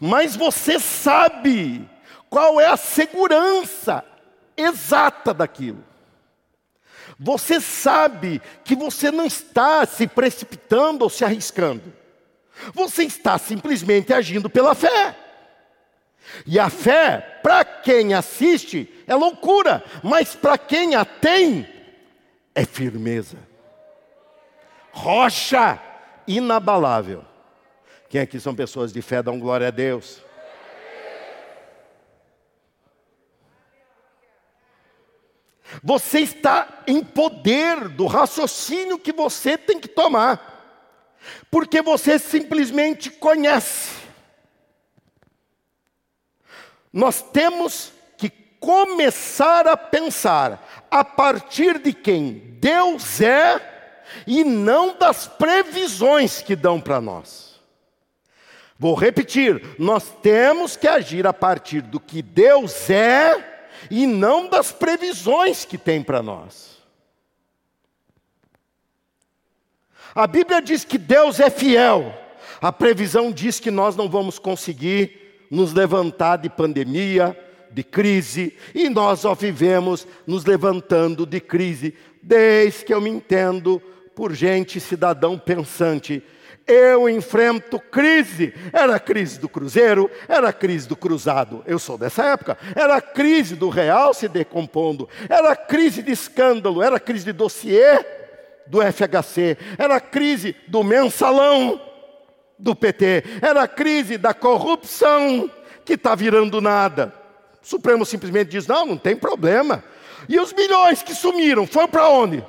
Mas 0.00 0.36
você 0.36 0.78
sabe 0.78 1.88
qual 2.30 2.60
é 2.60 2.66
a 2.66 2.76
segurança 2.76 4.04
exata 4.56 5.32
daquilo. 5.32 5.84
Você 7.18 7.60
sabe 7.60 8.42
que 8.64 8.74
você 8.74 9.10
não 9.10 9.24
está 9.24 9.86
se 9.86 10.06
precipitando 10.06 11.02
ou 11.02 11.10
se 11.10 11.24
arriscando. 11.24 11.92
Você 12.72 13.04
está 13.04 13.38
simplesmente 13.38 14.12
agindo 14.12 14.48
pela 14.50 14.74
fé. 14.74 15.16
E 16.46 16.58
a 16.58 16.70
fé, 16.70 17.38
para 17.42 17.64
quem 17.64 18.14
assiste, 18.14 18.92
é 19.06 19.14
loucura, 19.14 19.84
mas 20.02 20.34
para 20.34 20.56
quem 20.56 20.94
a 20.94 21.04
tem, 21.04 21.68
é 22.54 22.64
firmeza. 22.64 23.36
Rocha 24.90 25.78
inabalável. 26.26 27.24
Quem 28.14 28.20
aqui 28.20 28.38
são 28.38 28.54
pessoas 28.54 28.92
de 28.92 29.02
fé, 29.02 29.20
dão 29.20 29.40
glória 29.40 29.66
a 29.66 29.70
Deus. 29.72 30.22
Você 35.82 36.20
está 36.20 36.84
em 36.86 37.02
poder 37.02 37.88
do 37.88 38.06
raciocínio 38.06 39.00
que 39.00 39.12
você 39.12 39.58
tem 39.58 39.80
que 39.80 39.88
tomar, 39.88 41.18
porque 41.50 41.82
você 41.82 42.16
simplesmente 42.16 43.10
conhece. 43.10 43.90
Nós 46.92 47.20
temos 47.20 47.92
que 48.16 48.30
começar 48.60 49.66
a 49.66 49.76
pensar 49.76 50.86
a 50.88 51.04
partir 51.04 51.80
de 51.80 51.92
quem 51.92 52.58
Deus 52.60 53.20
é 53.20 54.04
e 54.24 54.44
não 54.44 54.96
das 54.96 55.26
previsões 55.26 56.40
que 56.40 56.54
dão 56.54 56.80
para 56.80 57.00
nós. 57.00 57.53
Vou 58.78 58.94
repetir: 58.94 59.76
nós 59.78 60.10
temos 60.22 60.76
que 60.76 60.88
agir 60.88 61.26
a 61.26 61.32
partir 61.32 61.80
do 61.80 62.00
que 62.00 62.22
Deus 62.22 62.90
é 62.90 63.68
e 63.90 64.06
não 64.06 64.48
das 64.48 64.72
previsões 64.72 65.64
que 65.64 65.78
tem 65.78 66.02
para 66.02 66.22
nós. 66.22 66.74
A 70.14 70.26
Bíblia 70.26 70.62
diz 70.62 70.84
que 70.84 70.96
Deus 70.96 71.40
é 71.40 71.50
fiel, 71.50 72.14
a 72.60 72.70
previsão 72.70 73.32
diz 73.32 73.58
que 73.58 73.70
nós 73.70 73.96
não 73.96 74.08
vamos 74.08 74.38
conseguir 74.38 75.46
nos 75.50 75.72
levantar 75.72 76.36
de 76.36 76.48
pandemia, 76.48 77.36
de 77.70 77.82
crise, 77.82 78.56
e 78.72 78.88
nós 78.88 79.20
só 79.20 79.34
vivemos 79.34 80.06
nos 80.24 80.44
levantando 80.44 81.26
de 81.26 81.40
crise, 81.40 81.94
desde 82.22 82.84
que 82.84 82.94
eu 82.94 83.00
me 83.00 83.10
entendo 83.10 83.82
por 84.14 84.32
gente, 84.32 84.78
cidadão 84.78 85.36
pensante. 85.36 86.22
Eu 86.66 87.08
enfrento 87.08 87.78
crise. 87.78 88.54
Era 88.72 88.96
a 88.96 89.00
crise 89.00 89.38
do 89.38 89.48
cruzeiro, 89.48 90.10
era 90.26 90.48
a 90.48 90.52
crise 90.52 90.88
do 90.88 90.96
cruzado. 90.96 91.62
Eu 91.66 91.78
sou 91.78 91.98
dessa 91.98 92.24
época. 92.24 92.56
Era 92.74 92.96
a 92.96 93.02
crise 93.02 93.54
do 93.54 93.68
real 93.68 94.14
se 94.14 94.28
decompondo, 94.28 95.08
era 95.28 95.52
a 95.52 95.56
crise 95.56 96.02
de 96.02 96.12
escândalo, 96.12 96.82
era 96.82 96.96
a 96.96 97.00
crise 97.00 97.26
de 97.26 97.32
dossiê 97.32 98.04
do 98.66 98.80
FHC, 98.80 99.58
era 99.78 99.96
a 99.96 100.00
crise 100.00 100.56
do 100.66 100.82
mensalão 100.82 101.80
do 102.58 102.74
PT, 102.74 103.24
era 103.42 103.62
a 103.62 103.68
crise 103.68 104.16
da 104.16 104.32
corrupção 104.32 105.50
que 105.84 105.94
está 105.94 106.14
virando 106.14 106.60
nada. 106.60 107.12
O 107.62 107.66
Supremo 107.66 108.06
simplesmente 108.06 108.50
diz: 108.50 108.66
não, 108.66 108.86
não 108.86 108.96
tem 108.96 109.16
problema. 109.16 109.84
E 110.28 110.40
os 110.40 110.52
milhões 110.52 111.02
que 111.02 111.14
sumiram, 111.14 111.66
foram 111.66 111.88
para 111.88 112.08
onde? 112.08 112.44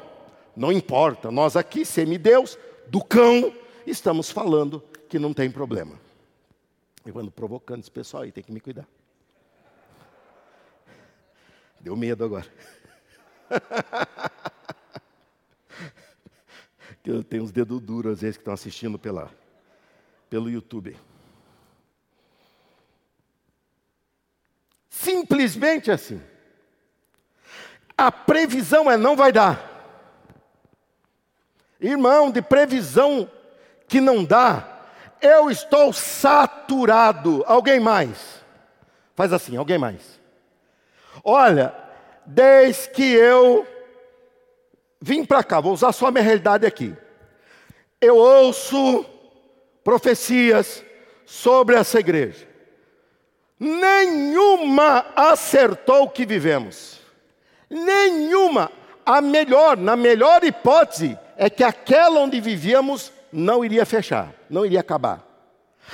Não 0.56 0.72
importa, 0.72 1.30
nós 1.30 1.58
aqui, 1.58 1.84
semideus, 1.84 2.58
do 2.88 3.04
cão, 3.04 3.52
estamos 3.86 4.30
falando 4.30 4.82
que 5.10 5.20
não 5.20 5.34
tem 5.34 5.50
problema. 5.52 6.00
Eu 7.06 7.18
ando 7.20 7.32
provocando 7.32 7.82
esse 7.82 7.92
pessoal 7.92 8.24
aí, 8.24 8.32
tem 8.32 8.44
que 8.44 8.52
me 8.52 8.60
cuidar. 8.60 8.88
Deu 11.80 11.96
medo 11.96 12.26
agora. 12.26 12.48
Eu 17.06 17.24
tenho 17.24 17.44
uns 17.44 17.52
dedos 17.52 17.80
duros 17.80 18.14
às 18.14 18.22
vezes 18.22 18.38
que 18.38 18.42
estão 18.42 18.54
assistindo 18.56 18.98
pela 18.98 19.32
pelo 20.28 20.50
YouTube. 20.50 20.98
Simplesmente 24.90 25.92
assim. 25.92 26.20
A 27.96 28.12
previsão 28.12 28.90
é 28.90 28.98
não 28.98 29.16
vai 29.16 29.32
dar. 29.32 29.74
Irmão, 31.80 32.32
de 32.32 32.42
previsão 32.42 33.30
que 33.88 34.02
não 34.02 34.24
dá, 34.24 34.68
eu 35.22 35.50
estou 35.50 35.94
saturado. 35.94 37.44
Alguém 37.48 37.80
mais? 37.80 38.44
Faz 39.16 39.32
assim, 39.32 39.56
alguém 39.56 39.78
mais. 39.78 40.20
Olha, 41.24 41.74
desde 42.26 42.90
que 42.90 43.14
eu 43.14 43.66
vim 45.00 45.24
para 45.24 45.44
cá, 45.44 45.60
vou 45.60 45.74
usar 45.74 45.92
só 45.92 46.08
a 46.08 46.12
minha 46.12 46.24
realidade 46.24 46.66
aqui. 46.66 46.96
Eu 48.02 48.18
ouço 48.18 49.06
profecias 49.84 50.84
sobre 51.26 51.76
essa 51.76 52.00
igreja. 52.00 52.48
Nenhuma 53.60 55.06
acertou 55.16 56.04
o 56.04 56.10
que 56.10 56.26
vivemos. 56.26 57.00
Nenhuma. 57.70 58.72
A 59.06 59.22
melhor, 59.22 59.78
na 59.78 59.96
melhor 59.96 60.44
hipótese, 60.44 61.18
é 61.38 61.50
que 61.50 61.64
aquela 61.64 62.20
onde 62.20 62.42
vivíamos 62.42 63.12
não 63.36 63.66
iria 63.66 63.86
fechar, 63.86 64.34
não 64.50 64.66
iria 64.66 64.80
acabar. 64.80 65.24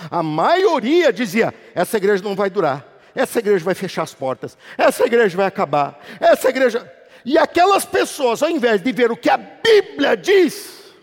A 0.09 0.21
maioria 0.21 1.11
dizia: 1.11 1.53
essa 1.73 1.97
igreja 1.97 2.23
não 2.23 2.35
vai 2.35 2.49
durar, 2.49 2.85
essa 3.15 3.39
igreja 3.39 3.65
vai 3.65 3.75
fechar 3.75 4.03
as 4.03 4.13
portas, 4.13 4.57
essa 4.77 5.05
igreja 5.05 5.35
vai 5.35 5.47
acabar, 5.47 5.99
essa 6.19 6.49
igreja. 6.49 6.89
E 7.25 7.37
aquelas 7.37 7.85
pessoas, 7.85 8.41
ao 8.41 8.49
invés 8.49 8.81
de 8.81 8.91
ver 8.91 9.11
o 9.11 9.17
que 9.17 9.29
a 9.29 9.37
Bíblia 9.37 10.15
diz, 10.15 10.93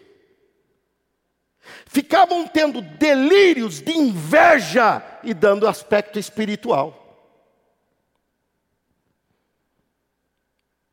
ficavam 1.87 2.47
tendo 2.47 2.81
delírios 2.81 3.81
de 3.81 3.93
inveja 3.93 5.03
e 5.23 5.35
dando 5.35 5.67
aspecto 5.67 6.19
espiritual. 6.19 7.05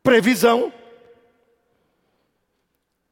Previsão 0.04 0.72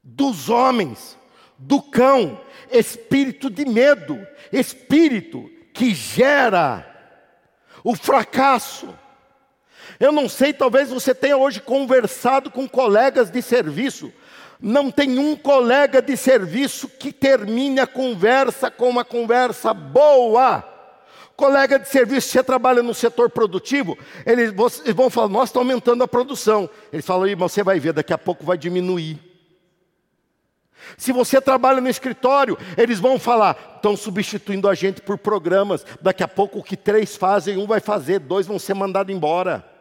dos 0.04 0.50
homens, 0.50 1.17
do 1.57 1.81
cão, 1.81 2.39
espírito 2.71 3.49
de 3.49 3.65
medo, 3.65 4.25
espírito 4.51 5.49
que 5.73 5.93
gera 5.93 6.85
o 7.83 7.95
fracasso. 7.95 8.93
Eu 9.99 10.11
não 10.11 10.27
sei, 10.27 10.53
talvez 10.53 10.89
você 10.89 11.13
tenha 11.13 11.37
hoje 11.37 11.61
conversado 11.61 12.49
com 12.49 12.67
colegas 12.67 13.29
de 13.29 13.41
serviço. 13.41 14.11
Não 14.59 14.89
tem 14.89 15.19
um 15.19 15.35
colega 15.35 16.01
de 16.01 16.15
serviço 16.15 16.87
que 16.87 17.11
termine 17.11 17.79
a 17.79 17.87
conversa 17.87 18.71
com 18.71 18.89
uma 18.89 19.03
conversa 19.03 19.73
boa. 19.73 20.63
Colega 21.35 21.79
de 21.79 21.89
serviço, 21.89 22.29
você 22.29 22.43
trabalha 22.43 22.83
no 22.83 22.93
setor 22.93 23.29
produtivo, 23.29 23.97
eles 24.25 24.53
vão 24.93 25.09
falar, 25.09 25.27
nós 25.27 25.49
estamos 25.49 25.67
aumentando 25.67 26.03
a 26.03 26.07
produção. 26.07 26.69
Eles 26.91 27.05
falam, 27.05 27.27
mas 27.37 27.51
você 27.51 27.63
vai 27.63 27.79
ver, 27.79 27.91
daqui 27.91 28.13
a 28.13 28.17
pouco 28.17 28.45
vai 28.45 28.57
diminuir. 28.57 29.33
Se 30.98 31.12
você 31.12 31.41
trabalha 31.41 31.82
no 31.82 31.89
escritório, 31.89 32.58
eles 32.78 33.00
vão 33.00 33.19
falar, 33.19 33.76
estão 33.76 33.96
substituindo 33.96 34.69
a 34.69 34.76
gente 34.76 35.02
por 35.02 35.17
programas. 35.17 35.86
Daqui 36.02 36.24
a 36.24 36.28
pouco 36.28 36.60
o 36.60 36.63
que 36.63 36.78
três 36.78 37.15
fazem, 37.15 37.58
um 37.58 37.67
vai 37.67 37.80
fazer, 37.80 38.19
dois 38.19 38.48
vão 38.48 38.60
ser 38.60 38.74
mandados 38.74 39.13
embora. 39.13 39.74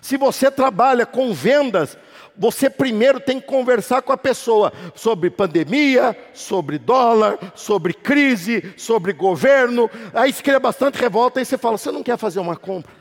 Se 0.00 0.16
você 0.16 0.50
trabalha 0.50 1.04
com 1.04 1.32
vendas, 1.32 1.96
você 2.36 2.68
primeiro 2.68 3.20
tem 3.20 3.40
que 3.40 3.46
conversar 3.46 4.02
com 4.02 4.12
a 4.12 4.16
pessoa 4.16 4.72
sobre 4.94 5.30
pandemia, 5.30 6.16
sobre 6.32 6.78
dólar, 6.78 7.38
sobre 7.54 7.92
crise, 7.92 8.74
sobre 8.76 9.12
governo. 9.12 9.90
Aí 10.12 10.32
se 10.32 10.42
cria 10.42 10.58
bastante 10.58 10.98
revolta 10.98 11.40
e 11.40 11.44
você 11.44 11.56
fala: 11.58 11.78
você 11.78 11.90
não 11.90 12.02
quer 12.02 12.16
fazer 12.18 12.40
uma 12.40 12.56
compra? 12.56 12.92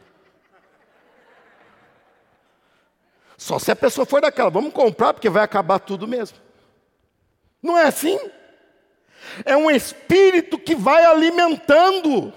Só 3.38 3.60
se 3.60 3.72
a 3.72 3.76
pessoa 3.76 4.06
for 4.06 4.22
daquela, 4.22 4.50
vamos 4.50 4.72
comprar 4.72 5.14
porque 5.14 5.30
vai 5.30 5.44
acabar 5.44 5.80
tudo 5.80 6.08
mesmo. 6.08 6.38
Não 7.64 7.78
é 7.78 7.88
assim? 7.88 8.20
É 9.46 9.56
um 9.56 9.72
espírito 9.72 10.60
que 10.60 10.76
vai 10.76 11.06
alimentando, 11.06 12.34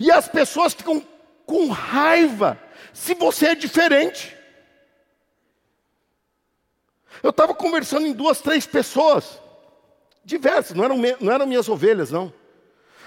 e 0.00 0.10
as 0.10 0.26
pessoas 0.26 0.72
ficam 0.72 1.06
com 1.46 1.68
raiva 1.68 2.58
se 2.92 3.14
você 3.14 3.48
é 3.48 3.54
diferente. 3.54 4.36
Eu 7.22 7.30
estava 7.30 7.54
conversando 7.54 8.06
em 8.06 8.12
duas, 8.12 8.40
três 8.40 8.66
pessoas, 8.66 9.38
diversas, 10.24 10.76
não 10.76 10.84
eram, 10.84 10.96
não 11.20 11.32
eram 11.32 11.46
minhas 11.46 11.68
ovelhas, 11.68 12.10
não. 12.10 12.32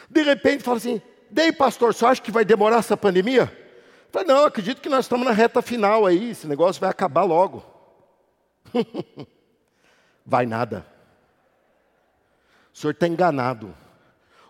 De 0.10 0.22
repente 0.22 0.64
fala 0.64 0.78
assim: 0.78 1.02
Dei, 1.30 1.52
pastor, 1.52 1.94
você 1.94 2.06
acha 2.06 2.22
que 2.22 2.32
vai 2.32 2.44
demorar 2.44 2.80
essa 2.80 2.98
pandemia? 2.98 3.44
Eu 3.44 4.12
falei, 4.12 4.28
não, 4.28 4.44
acredito 4.44 4.82
que 4.82 4.90
nós 4.90 5.06
estamos 5.06 5.26
na 5.26 5.32
reta 5.32 5.62
final 5.62 6.06
aí, 6.06 6.32
esse 6.32 6.46
negócio 6.46 6.82
vai 6.82 6.90
acabar 6.90 7.24
logo. 7.24 7.64
vai 10.26 10.46
nada. 10.46 10.86
O 12.74 12.78
senhor 12.78 12.92
está 12.92 13.08
enganado. 13.08 13.76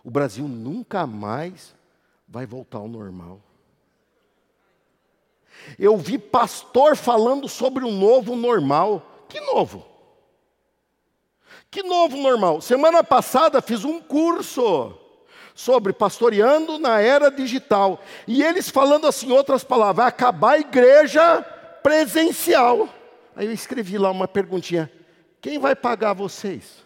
O 0.04 0.10
Brasil 0.10 0.46
nunca 0.48 1.06
mais 1.06 1.74
vai 2.26 2.46
voltar 2.46 2.78
ao 2.78 2.88
normal. 2.88 3.40
Eu 5.78 5.96
vi 5.96 6.18
pastor 6.18 6.96
falando 6.96 7.48
sobre 7.48 7.84
um 7.84 7.92
novo 7.92 8.34
normal. 8.34 9.24
Que 9.28 9.40
novo? 9.40 9.86
Que 11.70 11.82
novo 11.82 12.16
normal? 12.16 12.60
Semana 12.60 13.02
passada 13.02 13.62
fiz 13.62 13.84
um 13.84 14.00
curso 14.00 14.98
sobre 15.54 15.92
pastoreando 15.92 16.78
na 16.78 17.00
era 17.00 17.30
digital. 17.30 18.02
E 18.26 18.42
eles 18.42 18.68
falando 18.68 19.06
assim, 19.06 19.30
outras 19.30 19.62
palavras, 19.64 19.96
vai 19.96 20.06
acabar 20.08 20.52
a 20.52 20.58
igreja 20.58 21.42
presencial. 21.82 22.88
Aí 23.34 23.46
eu 23.46 23.52
escrevi 23.52 23.98
lá 23.98 24.10
uma 24.10 24.28
perguntinha: 24.28 24.90
quem 25.40 25.58
vai 25.58 25.74
pagar 25.74 26.12
vocês? 26.12 26.81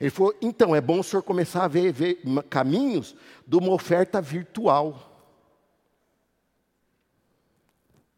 Ele 0.00 0.10
falou: 0.10 0.34
então, 0.40 0.74
é 0.74 0.80
bom 0.80 1.00
o 1.00 1.04
senhor 1.04 1.22
começar 1.22 1.64
a 1.64 1.68
ver, 1.68 1.92
ver 1.92 2.20
caminhos 2.48 3.14
de 3.46 3.56
uma 3.56 3.72
oferta 3.72 4.20
virtual. 4.20 5.10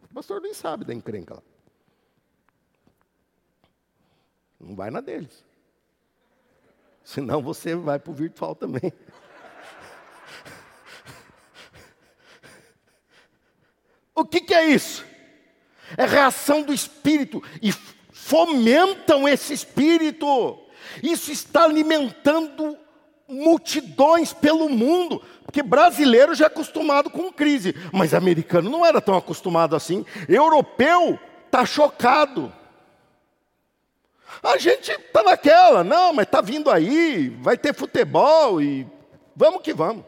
O 0.03 0.15
pastor 0.15 0.41
nem 0.41 0.55
sabe 0.55 0.85
da 0.85 0.95
encrenca 0.95 1.35
lá. 1.35 1.43
Não 4.59 4.75
vai 4.75 4.91
na 4.91 5.01
deles. 5.01 5.45
Senão 7.05 7.41
você 7.43 7.75
vai 7.75 7.99
para 8.01 8.11
o 8.11 8.15
virtual 8.15 8.55
também. 8.57 8.93
o 14.15 14.25
que, 14.25 14.41
que 14.41 14.55
é 14.55 14.71
isso? 14.71 15.05
É 15.97 16.05
reação 16.05 16.63
do 16.63 16.73
espírito. 16.73 17.41
E 17.63 17.71
fomentam 18.11 19.29
esse 19.29 19.53
espírito. 19.53 20.66
Isso 21.03 21.31
está 21.31 21.65
alimentando 21.65 22.77
multidões 23.29 24.33
pelo 24.33 24.69
mundo, 24.69 25.23
porque 25.45 25.63
brasileiro 25.63 26.35
já 26.35 26.45
é 26.45 26.49
acostumado 26.49 27.11
com 27.11 27.33
crise, 27.33 27.75
mas 27.93 28.15
americano 28.15 28.71
não 28.71 28.87
era 28.87 29.01
tão 29.01 29.17
acostumado 29.17 29.75
assim. 29.75 30.05
Europeu 30.29 31.19
está 31.47 31.65
chocado. 31.67 32.53
A 34.43 34.59
gente 34.59 34.91
está 34.91 35.23
naquela, 35.23 35.83
não, 35.83 36.13
mas 36.13 36.27
está 36.27 36.41
vindo 36.41 36.71
aí, 36.71 37.29
vai 37.41 37.57
ter 37.57 37.75
futebol 37.75 38.61
e 38.61 38.87
vamos 39.35 39.63
que 39.63 39.73
vamos. 39.73 40.05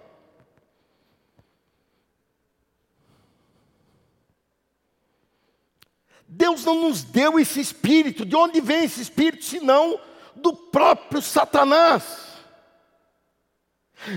Deus 6.29 6.63
não 6.65 6.83
nos 6.83 7.03
deu 7.03 7.41
esse 7.41 7.59
espírito. 7.59 8.27
De 8.27 8.37
onde 8.37 8.61
vem 8.61 8.85
esse 8.85 9.01
espírito? 9.01 9.45
Senão 9.45 9.99
do 10.43 10.55
próprio 10.55 11.21
Satanás. 11.21 12.29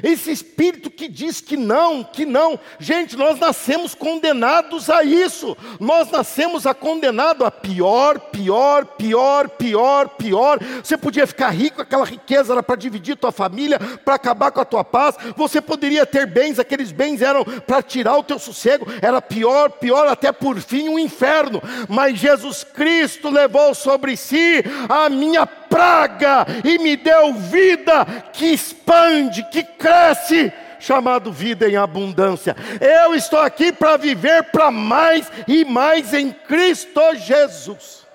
Esse 0.04 0.32
espírito 0.32 0.90
que 0.90 1.08
diz 1.08 1.42
que 1.42 1.58
não, 1.58 2.04
que 2.04 2.26
não. 2.26 2.58
Gente, 2.80 3.18
nós 3.18 3.40
nascemos 3.40 3.94
condenados 3.94 4.90
a 4.90 5.04
isso. 5.04 5.58
Nós 5.80 6.10
nascemos 6.12 6.66
a 6.66 6.74
condenado 6.74 7.44
a 7.44 7.52
pior, 7.52 8.20
pior, 8.20 8.86
pior, 8.86 9.50
pior, 9.50 10.10
pior. 10.10 10.60
Você 10.82 10.96
podia 10.96 11.28
ficar 11.28 11.50
rico, 11.50 11.82
aquela 11.82 12.06
riqueza 12.06 12.54
era 12.54 12.64
para 12.64 12.76
dividir 12.78 13.18
tua 13.18 13.32
família, 13.32 13.80
para 14.06 14.16
acabar 14.16 14.52
com 14.52 14.62
a 14.62 14.66
tua 14.66 14.84
paz. 14.84 15.16
Você 15.36 15.60
poderia 15.60 16.06
ter 16.06 16.26
bens, 16.26 16.60
aqueles 16.60 16.92
bens 16.92 17.22
eram 17.22 17.44
para 17.44 17.82
tirar 17.82 18.18
o 18.18 18.24
teu 18.24 18.40
sossego. 18.40 18.86
Era 19.02 19.22
pior, 19.22 19.72
pior, 19.72 20.08
até 20.08 20.32
por 20.32 20.60
fim 20.60 20.88
o 20.88 20.94
um 20.94 21.00
inferno. 21.00 21.62
Mas 21.90 22.18
Jesus 22.18 22.64
Cristo 22.64 23.30
levou 23.30 23.74
sobre 23.74 24.16
si 24.16 24.64
a 24.88 25.10
minha 25.10 25.46
praga 25.72 26.46
e 26.66 26.78
me 26.78 26.98
deu 26.98 27.34
vida 27.34 28.06
que 28.34 28.48
expande, 28.48 29.42
que 29.50 29.64
cresce, 29.64 30.52
chamado 30.80 31.32
vida 31.32 31.70
em 31.70 31.78
abundância. 31.78 32.56
Eu 32.82 33.16
estou 33.16 33.40
aqui 33.40 33.72
para 33.72 33.96
viver 33.96 34.44
para 34.52 34.70
mais 34.70 35.32
e 35.48 35.64
mais 35.64 36.14
em 36.14 36.32
Cristo 36.32 37.16
Jesus. 37.16 38.06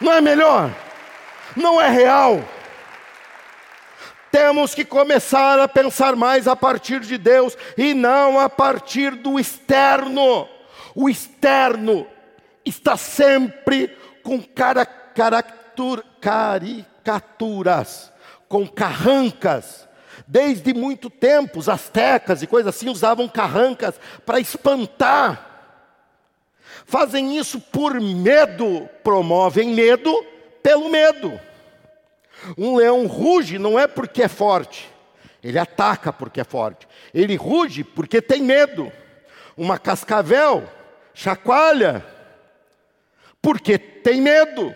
Não 0.00 0.12
é 0.12 0.20
melhor? 0.20 0.70
Não 1.54 1.80
é 1.80 1.88
real? 1.88 2.42
Temos 4.30 4.74
que 4.74 4.84
começar 4.84 5.58
a 5.58 5.66
pensar 5.66 6.14
mais 6.14 6.46
a 6.46 6.54
partir 6.54 7.00
de 7.00 7.18
Deus 7.18 7.56
e 7.76 7.94
não 7.94 8.38
a 8.38 8.48
partir 8.48 9.12
do 9.12 9.38
externo. 9.38 10.48
O 10.94 11.08
externo 11.08 12.06
está 12.64 12.96
sempre 12.96 13.96
com 14.28 14.42
caricaturas, 16.20 18.12
com 18.46 18.68
carrancas. 18.68 19.88
Desde 20.26 20.74
muito 20.74 21.08
tempo, 21.08 21.58
os 21.58 21.66
astecas 21.66 22.42
e 22.42 22.46
coisas 22.46 22.76
assim 22.76 22.90
usavam 22.90 23.26
carrancas 23.26 23.98
para 24.26 24.38
espantar. 24.38 25.46
Fazem 26.84 27.38
isso 27.38 27.58
por 27.58 27.98
medo, 27.98 28.86
promovem 29.02 29.70
medo 29.70 30.12
pelo 30.62 30.90
medo. 30.90 31.40
Um 32.58 32.76
leão 32.76 33.06
ruge 33.06 33.58
não 33.58 33.78
é 33.78 33.86
porque 33.86 34.22
é 34.24 34.28
forte, 34.28 34.90
ele 35.42 35.58
ataca 35.58 36.12
porque 36.12 36.42
é 36.42 36.44
forte. 36.44 36.86
Ele 37.14 37.34
ruge 37.34 37.82
porque 37.82 38.20
tem 38.20 38.42
medo. 38.42 38.92
Uma 39.56 39.78
cascavel 39.78 40.68
chacoalha 41.14 42.17
porque 43.48 43.78
tem 43.78 44.20
medo. 44.20 44.74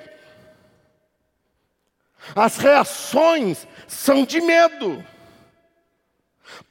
As 2.35 2.57
reações 2.57 3.69
são 3.87 4.25
de 4.25 4.41
medo. 4.41 5.05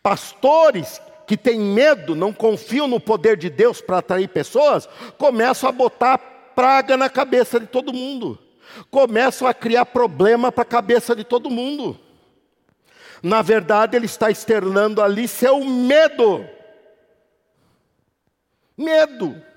Pastores 0.02 1.00
que 1.28 1.38
têm 1.38 1.60
medo, 1.60 2.16
não 2.16 2.34
confiam 2.34 2.88
no 2.88 3.00
poder 3.00 3.38
de 3.38 3.52
Deus 3.52 3.82
para 3.82 4.00
atrair 4.00 4.28
pessoas, 4.30 4.90
começam 5.20 5.70
a 5.70 5.72
botar 5.72 6.18
praga 6.18 6.98
na 6.98 7.08
cabeça 7.08 7.60
de 7.60 7.68
todo 7.68 7.94
mundo. 7.94 8.40
Começam 8.90 9.48
a 9.48 9.54
criar 9.54 9.86
problema 9.86 10.52
para 10.52 10.64
a 10.64 10.66
cabeça 10.66 11.16
de 11.16 11.24
todo 11.24 11.52
mundo. 11.52 12.00
Na 13.22 13.44
verdade, 13.44 13.96
ele 13.96 14.08
está 14.08 14.32
externando 14.32 15.04
ali 15.04 15.28
seu 15.28 15.64
medo. 15.64 16.50
Medo. 18.76 19.51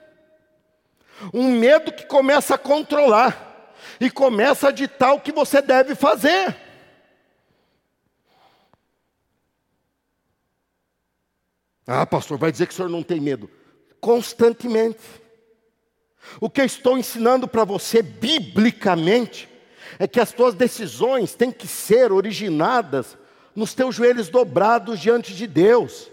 Um 1.32 1.52
medo 1.52 1.92
que 1.92 2.06
começa 2.06 2.54
a 2.54 2.58
controlar 2.58 3.74
e 4.00 4.10
começa 4.10 4.68
a 4.68 4.72
ditar 4.72 5.12
o 5.12 5.20
que 5.20 5.32
você 5.32 5.62
deve 5.62 5.94
fazer. 5.94 6.56
Ah, 11.86 12.06
pastor, 12.06 12.38
vai 12.38 12.50
dizer 12.50 12.66
que 12.66 12.72
o 12.72 12.76
senhor 12.76 12.88
não 12.88 13.02
tem 13.02 13.20
medo. 13.20 13.50
Constantemente. 14.00 15.00
O 16.40 16.48
que 16.48 16.60
eu 16.60 16.64
estou 16.64 16.96
ensinando 16.96 17.46
para 17.46 17.64
você 17.64 18.02
biblicamente 18.02 19.48
é 19.98 20.08
que 20.08 20.18
as 20.18 20.32
tuas 20.32 20.54
decisões 20.54 21.34
têm 21.34 21.52
que 21.52 21.66
ser 21.66 22.10
originadas 22.10 23.18
nos 23.54 23.74
teus 23.74 23.94
joelhos 23.94 24.28
dobrados 24.28 24.98
diante 24.98 25.34
de 25.34 25.46
Deus, 25.46 26.10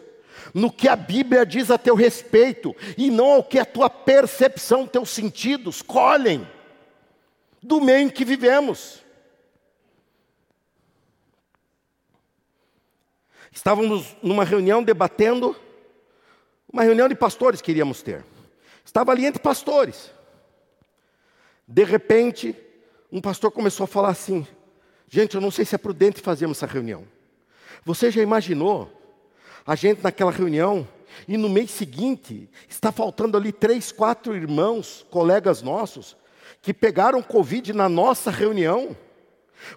no 0.53 0.71
que 0.71 0.87
a 0.87 0.95
Bíblia 0.95 1.45
diz 1.45 1.71
a 1.71 1.77
teu 1.77 1.95
respeito, 1.95 2.75
e 2.97 3.09
não 3.09 3.33
ao 3.33 3.43
que 3.43 3.59
a 3.59 3.65
tua 3.65 3.89
percepção, 3.89 4.87
teus 4.87 5.09
sentidos 5.09 5.81
colhem 5.81 6.47
do 7.61 7.79
meio 7.79 7.99
em 7.99 8.09
que 8.09 8.25
vivemos. 8.25 9.01
Estávamos 13.51 14.15
numa 14.23 14.43
reunião 14.43 14.81
debatendo, 14.81 15.55
uma 16.71 16.83
reunião 16.83 17.09
de 17.09 17.15
pastores 17.15 17.61
queríamos 17.61 18.01
ter. 18.01 18.25
Estava 18.83 19.11
ali 19.11 19.25
entre 19.25 19.41
pastores. 19.41 20.11
De 21.67 21.83
repente, 21.83 22.55
um 23.11 23.21
pastor 23.21 23.51
começou 23.51 23.83
a 23.83 23.87
falar 23.87 24.09
assim: 24.09 24.47
Gente, 25.07 25.35
eu 25.35 25.41
não 25.41 25.51
sei 25.51 25.65
se 25.65 25.75
é 25.75 25.77
prudente 25.77 26.21
fazermos 26.21 26.57
essa 26.57 26.65
reunião. 26.65 27.05
Você 27.83 28.09
já 28.09 28.21
imaginou 28.21 28.89
a 29.71 29.75
gente 29.75 30.03
naquela 30.03 30.31
reunião 30.31 30.85
e 31.25 31.37
no 31.37 31.47
mês 31.47 31.71
seguinte 31.71 32.49
está 32.67 32.91
faltando 32.91 33.37
ali 33.37 33.53
três, 33.53 33.89
quatro 33.89 34.35
irmãos, 34.35 35.07
colegas 35.09 35.61
nossos, 35.61 36.17
que 36.61 36.73
pegaram 36.73 37.23
Covid 37.23 37.71
na 37.71 37.87
nossa 37.87 38.29
reunião? 38.29 38.97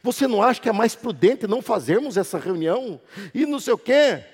Você 0.03 0.27
não 0.27 0.43
acha 0.43 0.61
que 0.61 0.69
é 0.69 0.73
mais 0.73 0.97
prudente 0.97 1.47
não 1.47 1.63
fazermos 1.63 2.17
essa 2.17 2.41
reunião? 2.41 3.01
E 3.33 3.47
não 3.47 3.61
sei 3.61 3.73
o 3.73 3.79
quê. 3.79 4.25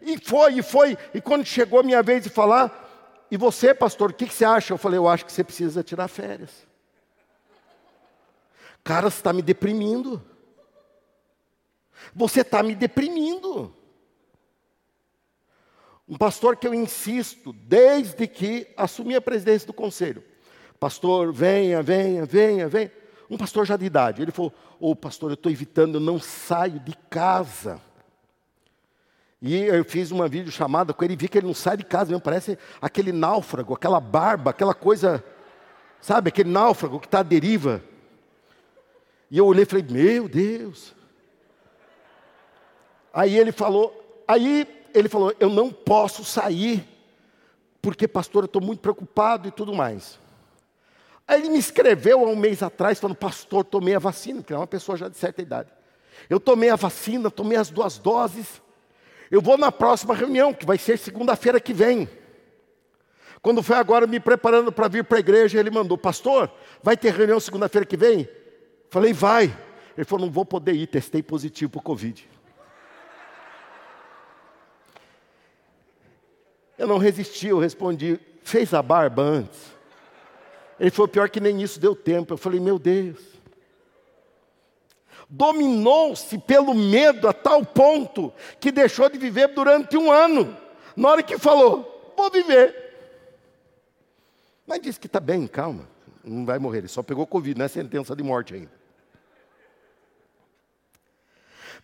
E 0.00 0.16
foi, 0.16 0.54
e 0.54 0.62
foi. 0.62 0.96
E 1.12 1.20
quando 1.20 1.44
chegou 1.44 1.80
a 1.80 1.82
minha 1.82 2.02
vez 2.02 2.22
de 2.22 2.30
falar, 2.30 3.26
e 3.30 3.36
você, 3.36 3.74
pastor, 3.74 4.12
o 4.12 4.14
que, 4.14 4.26
que 4.26 4.32
você 4.32 4.46
acha? 4.46 4.72
Eu 4.72 4.78
falei, 4.78 4.96
eu 4.96 5.06
acho 5.06 5.26
que 5.26 5.32
você 5.32 5.44
precisa 5.44 5.82
tirar 5.82 6.08
férias. 6.08 6.66
Cara, 8.82 9.10
você 9.10 9.18
está 9.18 9.34
me 9.34 9.42
deprimindo. 9.42 10.24
Você 12.14 12.40
está 12.40 12.62
me 12.62 12.74
deprimindo. 12.74 13.76
Um 16.10 16.18
pastor 16.18 16.56
que 16.56 16.66
eu 16.66 16.74
insisto, 16.74 17.52
desde 17.52 18.26
que 18.26 18.66
assumi 18.76 19.14
a 19.14 19.20
presidência 19.20 19.64
do 19.64 19.72
conselho. 19.72 20.24
Pastor, 20.80 21.32
venha, 21.32 21.80
venha, 21.84 22.26
venha, 22.26 22.68
venha. 22.68 22.90
Um 23.30 23.38
pastor 23.38 23.64
já 23.64 23.76
de 23.76 23.84
idade. 23.84 24.20
Ele 24.20 24.32
falou: 24.32 24.52
Ô 24.80 24.90
oh, 24.90 24.96
pastor, 24.96 25.30
eu 25.30 25.34
estou 25.34 25.52
evitando, 25.52 25.94
eu 25.94 26.00
não 26.00 26.18
saio 26.18 26.80
de 26.80 26.96
casa. 27.08 27.80
E 29.40 29.56
eu 29.56 29.84
fiz 29.84 30.10
uma 30.10 30.26
videochamada 30.26 30.92
com 30.92 31.04
ele 31.04 31.14
e 31.14 31.16
vi 31.16 31.28
que 31.28 31.38
ele 31.38 31.46
não 31.46 31.54
sai 31.54 31.76
de 31.76 31.84
casa 31.84 32.10
mesmo, 32.10 32.20
parece 32.20 32.58
aquele 32.82 33.12
náufrago, 33.12 33.72
aquela 33.72 34.00
barba, 34.00 34.50
aquela 34.50 34.74
coisa, 34.74 35.24
sabe, 36.00 36.28
aquele 36.28 36.50
náufrago 36.50 36.98
que 36.98 37.06
está 37.06 37.20
à 37.20 37.22
deriva. 37.22 37.82
E 39.30 39.38
eu 39.38 39.46
olhei 39.46 39.62
e 39.62 39.66
falei, 39.66 39.86
meu 39.88 40.28
Deus. 40.28 40.92
Aí 43.14 43.38
ele 43.38 43.52
falou, 43.52 44.24
aí 44.26 44.79
ele 44.94 45.08
falou, 45.08 45.34
eu 45.40 45.48
não 45.48 45.70
posso 45.70 46.24
sair, 46.24 46.86
porque 47.80 48.06
pastor, 48.06 48.44
eu 48.44 48.46
estou 48.46 48.62
muito 48.62 48.80
preocupado 48.80 49.48
e 49.48 49.50
tudo 49.50 49.74
mais. 49.74 50.18
Aí 51.26 51.40
ele 51.40 51.50
me 51.50 51.58
escreveu 51.58 52.24
há 52.24 52.28
um 52.28 52.36
mês 52.36 52.62
atrás, 52.62 52.98
falando, 52.98 53.16
pastor, 53.16 53.64
tomei 53.64 53.94
a 53.94 53.98
vacina, 53.98 54.40
porque 54.40 54.52
é 54.52 54.56
uma 54.56 54.66
pessoa 54.66 54.98
já 54.98 55.08
de 55.08 55.16
certa 55.16 55.40
idade. 55.40 55.70
Eu 56.28 56.40
tomei 56.40 56.70
a 56.70 56.76
vacina, 56.76 57.30
tomei 57.30 57.56
as 57.56 57.70
duas 57.70 57.98
doses. 57.98 58.60
Eu 59.30 59.40
vou 59.40 59.56
na 59.56 59.70
próxima 59.70 60.14
reunião, 60.14 60.52
que 60.52 60.66
vai 60.66 60.76
ser 60.76 60.98
segunda-feira 60.98 61.60
que 61.60 61.72
vem. 61.72 62.08
Quando 63.40 63.62
foi 63.62 63.76
agora 63.76 64.06
me 64.06 64.20
preparando 64.20 64.72
para 64.72 64.88
vir 64.88 65.04
para 65.04 65.18
a 65.18 65.20
igreja, 65.20 65.58
ele 65.58 65.70
mandou, 65.70 65.96
pastor, 65.96 66.50
vai 66.82 66.96
ter 66.96 67.14
reunião 67.14 67.40
segunda-feira 67.40 67.86
que 67.86 67.96
vem? 67.96 68.28
Falei, 68.90 69.12
vai. 69.12 69.56
Ele 69.96 70.04
falou, 70.04 70.26
não 70.26 70.32
vou 70.32 70.44
poder 70.44 70.72
ir, 70.72 70.86
testei 70.86 71.22
positivo 71.22 71.70
para 71.70 71.78
o 71.78 71.82
Covid. 71.82 72.28
Eu 76.80 76.86
não 76.86 76.96
resisti, 76.96 77.48
eu 77.48 77.58
respondi, 77.58 78.18
fez 78.42 78.72
a 78.72 78.80
barba 78.80 79.20
antes? 79.20 79.60
Ele 80.78 80.90
falou, 80.90 81.08
pior 81.08 81.28
que 81.28 81.38
nem 81.38 81.60
isso 81.60 81.78
deu 81.78 81.94
tempo. 81.94 82.32
Eu 82.32 82.38
falei, 82.38 82.58
meu 82.58 82.78
Deus. 82.78 83.18
Dominou-se 85.28 86.38
pelo 86.38 86.72
medo 86.72 87.28
a 87.28 87.34
tal 87.34 87.66
ponto 87.66 88.32
que 88.58 88.72
deixou 88.72 89.10
de 89.10 89.18
viver 89.18 89.48
durante 89.48 89.94
um 89.98 90.10
ano. 90.10 90.56
Na 90.96 91.10
hora 91.10 91.22
que 91.22 91.36
falou, 91.36 92.14
vou 92.16 92.30
viver. 92.30 92.74
Mas 94.66 94.80
disse 94.80 94.98
que 94.98 95.06
está 95.06 95.20
bem, 95.20 95.46
calma, 95.46 95.86
não 96.24 96.46
vai 96.46 96.58
morrer. 96.58 96.78
Ele 96.78 96.88
só 96.88 97.02
pegou 97.02 97.26
Covid, 97.26 97.58
não 97.58 97.66
é 97.66 97.68
sentença 97.68 98.16
de 98.16 98.22
morte 98.22 98.54
ainda. 98.54 98.72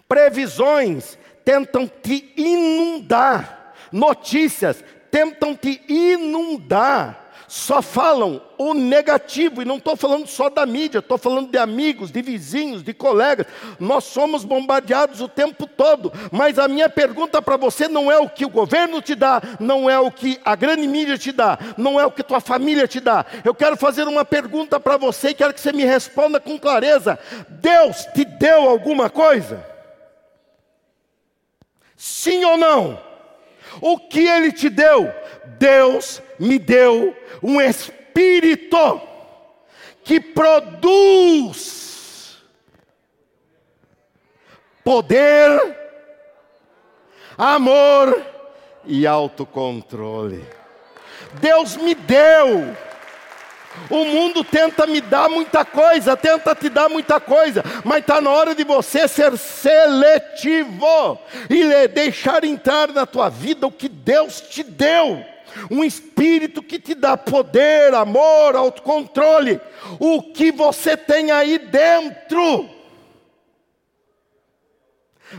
Previsões 0.08 1.18
tentam 1.44 1.86
te 1.86 2.32
inundar, 2.34 3.65
notícias 3.92 4.82
tentam 5.10 5.54
te 5.54 5.80
inundar 5.88 7.26
só 7.48 7.80
falam 7.80 8.42
o 8.58 8.74
negativo, 8.74 9.62
e 9.62 9.64
não 9.64 9.76
estou 9.76 9.96
falando 9.96 10.26
só 10.26 10.50
da 10.50 10.66
mídia, 10.66 10.98
estou 10.98 11.16
falando 11.16 11.50
de 11.50 11.58
amigos, 11.58 12.10
de 12.10 12.20
vizinhos, 12.20 12.82
de 12.82 12.92
colegas. 12.92 13.46
Nós 13.78 14.04
somos 14.04 14.44
bombardeados 14.44 15.20
o 15.20 15.28
tempo 15.28 15.66
todo, 15.66 16.12
mas 16.32 16.58
a 16.58 16.66
minha 16.66 16.88
pergunta 16.88 17.40
para 17.40 17.56
você 17.56 17.86
não 17.86 18.10
é 18.10 18.18
o 18.18 18.28
que 18.28 18.44
o 18.44 18.50
governo 18.50 19.00
te 19.00 19.14
dá, 19.14 19.40
não 19.60 19.88
é 19.88 19.98
o 19.98 20.10
que 20.10 20.40
a 20.44 20.56
grande 20.56 20.86
mídia 20.88 21.16
te 21.16 21.30
dá, 21.30 21.58
não 21.76 22.00
é 22.00 22.06
o 22.06 22.10
que 22.10 22.22
tua 22.22 22.40
família 22.40 22.88
te 22.88 22.98
dá. 22.98 23.24
Eu 23.44 23.54
quero 23.54 23.76
fazer 23.76 24.08
uma 24.08 24.24
pergunta 24.24 24.80
para 24.80 24.96
você 24.96 25.28
e 25.28 25.34
quero 25.34 25.54
que 25.54 25.60
você 25.60 25.72
me 25.72 25.84
responda 25.84 26.40
com 26.40 26.58
clareza: 26.58 27.18
Deus 27.48 28.06
te 28.06 28.24
deu 28.24 28.68
alguma 28.68 29.08
coisa? 29.08 29.64
Sim 31.96 32.44
ou 32.44 32.56
não? 32.56 33.05
O 33.80 33.98
que 33.98 34.26
ele 34.26 34.52
te 34.52 34.68
deu? 34.68 35.12
Deus 35.58 36.22
me 36.38 36.58
deu 36.58 37.16
um 37.42 37.60
espírito 37.60 39.00
que 40.04 40.20
produz 40.20 41.76
poder, 44.84 45.76
amor 47.36 48.24
e 48.84 49.06
autocontrole. 49.06 50.46
Deus 51.40 51.76
me 51.76 51.94
deu 51.94 52.76
o 53.90 54.04
mundo 54.04 54.42
tenta 54.42 54.86
me 54.86 55.00
dar 55.00 55.28
muita 55.28 55.64
coisa, 55.64 56.16
tenta 56.16 56.54
te 56.54 56.68
dar 56.68 56.88
muita 56.88 57.20
coisa, 57.20 57.62
mas 57.84 57.98
está 57.98 58.20
na 58.20 58.30
hora 58.30 58.54
de 58.54 58.64
você 58.64 59.06
ser 59.06 59.36
seletivo 59.36 61.18
e 61.48 61.88
deixar 61.88 62.44
entrar 62.44 62.88
na 62.92 63.06
tua 63.06 63.28
vida 63.28 63.66
o 63.66 63.72
que 63.72 63.88
Deus 63.88 64.40
te 64.40 64.62
deu. 64.62 65.24
Um 65.70 65.82
espírito 65.82 66.62
que 66.62 66.78
te 66.78 66.94
dá 66.94 67.16
poder, 67.16 67.94
amor, 67.94 68.56
autocontrole. 68.56 69.60
O 69.98 70.22
que 70.22 70.52
você 70.52 70.96
tem 70.96 71.30
aí 71.30 71.58
dentro. 71.58 72.68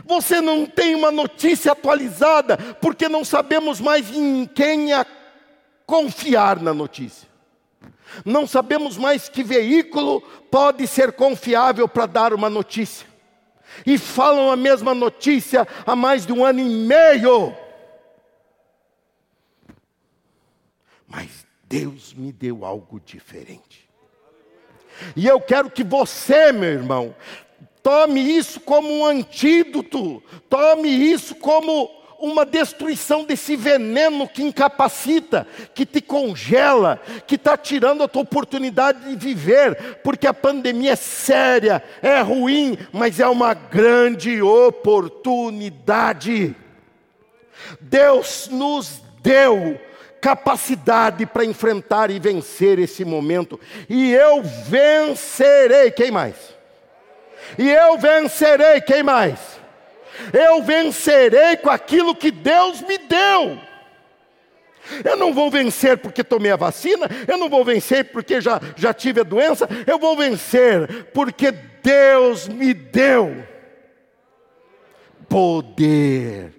Você 0.04 0.40
não 0.40 0.66
tem 0.66 0.94
uma 0.94 1.10
notícia 1.10 1.72
atualizada, 1.72 2.56
porque 2.80 3.08
não 3.08 3.24
sabemos 3.24 3.80
mais 3.80 4.10
em 4.14 4.44
quem 4.46 4.88
confiar 5.86 6.60
na 6.60 6.74
notícia. 6.74 7.27
Não 8.24 8.46
sabemos 8.46 8.96
mais 8.96 9.28
que 9.28 9.42
veículo 9.42 10.20
pode 10.50 10.86
ser 10.86 11.12
confiável 11.12 11.88
para 11.88 12.06
dar 12.06 12.34
uma 12.34 12.48
notícia. 12.50 13.06
E 13.86 13.98
falam 13.98 14.50
a 14.50 14.56
mesma 14.56 14.94
notícia 14.94 15.66
há 15.86 15.94
mais 15.94 16.26
de 16.26 16.32
um 16.32 16.44
ano 16.44 16.60
e 16.60 16.64
meio. 16.64 17.54
Mas 21.06 21.46
Deus 21.64 22.12
me 22.14 22.32
deu 22.32 22.64
algo 22.64 23.00
diferente. 23.00 23.88
E 25.14 25.26
eu 25.26 25.40
quero 25.40 25.70
que 25.70 25.84
você, 25.84 26.50
meu 26.50 26.70
irmão, 26.70 27.14
tome 27.82 28.20
isso 28.20 28.60
como 28.60 28.90
um 28.90 29.06
antídoto, 29.06 30.22
tome 30.48 30.88
isso 30.88 31.34
como 31.36 31.97
uma 32.18 32.44
destruição 32.44 33.24
desse 33.24 33.54
veneno 33.54 34.28
que 34.28 34.42
incapacita, 34.42 35.46
que 35.72 35.86
te 35.86 36.00
congela, 36.00 37.00
que 37.26 37.36
está 37.36 37.56
tirando 37.56 38.02
a 38.02 38.08
tua 38.08 38.22
oportunidade 38.22 39.04
de 39.04 39.16
viver, 39.16 40.00
porque 40.02 40.26
a 40.26 40.34
pandemia 40.34 40.90
é 40.92 40.96
séria, 40.96 41.82
é 42.02 42.20
ruim, 42.20 42.76
mas 42.92 43.20
é 43.20 43.28
uma 43.28 43.54
grande 43.54 44.42
oportunidade. 44.42 46.56
Deus 47.80 48.48
nos 48.50 49.00
deu 49.22 49.80
capacidade 50.20 51.24
para 51.24 51.44
enfrentar 51.44 52.10
e 52.10 52.18
vencer 52.18 52.80
esse 52.80 53.04
momento, 53.04 53.60
e 53.88 54.12
eu 54.12 54.42
vencerei. 54.42 55.92
Quem 55.92 56.10
mais? 56.10 56.34
E 57.56 57.70
eu 57.70 57.96
vencerei. 57.96 58.80
Quem 58.80 59.04
mais? 59.04 59.57
Eu 60.32 60.62
vencerei 60.62 61.56
com 61.56 61.70
aquilo 61.70 62.14
que 62.14 62.30
Deus 62.30 62.80
me 62.82 62.98
deu. 62.98 63.58
Eu 65.04 65.16
não 65.16 65.32
vou 65.34 65.50
vencer 65.50 65.98
porque 65.98 66.24
tomei 66.24 66.50
a 66.50 66.56
vacina, 66.56 67.08
eu 67.26 67.36
não 67.36 67.48
vou 67.48 67.64
vencer 67.64 68.06
porque 68.06 68.40
já, 68.40 68.60
já 68.76 68.94
tive 68.94 69.20
a 69.20 69.24
doença, 69.24 69.68
eu 69.86 69.98
vou 69.98 70.16
vencer 70.16 71.10
porque 71.12 71.52
Deus 71.82 72.48
me 72.48 72.72
deu 72.72 73.46
poder. 75.28 76.58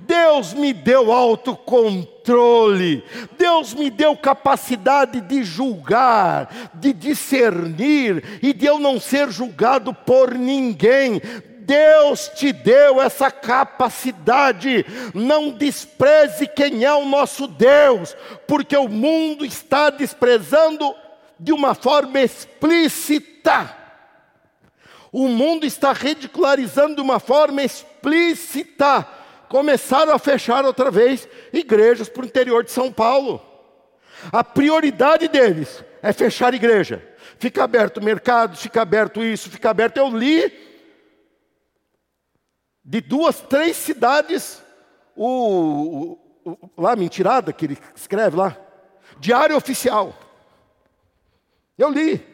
Deus 0.00 0.52
me 0.54 0.72
deu 0.72 1.12
autocontrole, 1.12 3.04
Deus 3.38 3.72
me 3.74 3.90
deu 3.90 4.16
capacidade 4.16 5.20
de 5.20 5.44
julgar, 5.44 6.72
de 6.74 6.92
discernir 6.92 8.40
e 8.42 8.52
de 8.52 8.66
eu 8.66 8.78
não 8.78 8.98
ser 8.98 9.30
julgado 9.30 9.94
por 9.94 10.34
ninguém. 10.34 11.22
Deus 11.68 12.30
te 12.34 12.50
deu 12.50 12.98
essa 12.98 13.30
capacidade. 13.30 14.86
Não 15.12 15.50
despreze 15.50 16.46
quem 16.46 16.82
é 16.82 16.94
o 16.94 17.04
nosso 17.04 17.46
Deus, 17.46 18.16
porque 18.46 18.74
o 18.74 18.88
mundo 18.88 19.44
está 19.44 19.90
desprezando 19.90 20.96
de 21.38 21.52
uma 21.52 21.74
forma 21.74 22.20
explícita. 22.20 23.76
O 25.12 25.28
mundo 25.28 25.66
está 25.66 25.92
ridicularizando 25.92 26.94
de 26.96 27.02
uma 27.02 27.20
forma 27.20 27.62
explícita. 27.62 29.06
Começaram 29.50 30.14
a 30.14 30.18
fechar 30.18 30.64
outra 30.64 30.90
vez 30.90 31.28
igrejas 31.52 32.08
para 32.08 32.22
o 32.22 32.26
interior 32.26 32.64
de 32.64 32.70
São 32.70 32.90
Paulo. 32.90 33.42
A 34.32 34.42
prioridade 34.42 35.28
deles 35.28 35.84
é 36.02 36.14
fechar 36.14 36.54
igreja. 36.54 37.06
Fica 37.38 37.62
aberto 37.62 38.02
mercado, 38.02 38.56
fica 38.56 38.80
aberto 38.80 39.22
isso, 39.22 39.50
fica 39.50 39.68
aberto. 39.68 39.98
Eu 39.98 40.08
li 40.08 40.67
de 42.88 43.02
duas, 43.02 43.38
três 43.42 43.76
cidades, 43.76 44.62
o, 45.14 46.18
o, 46.42 46.50
o, 46.50 46.70
lá, 46.78 46.96
mentirada, 46.96 47.52
que 47.52 47.66
ele 47.66 47.78
escreve 47.94 48.34
lá, 48.34 48.56
diário 49.18 49.54
oficial. 49.54 50.18
Eu 51.76 51.90
li. 51.90 52.26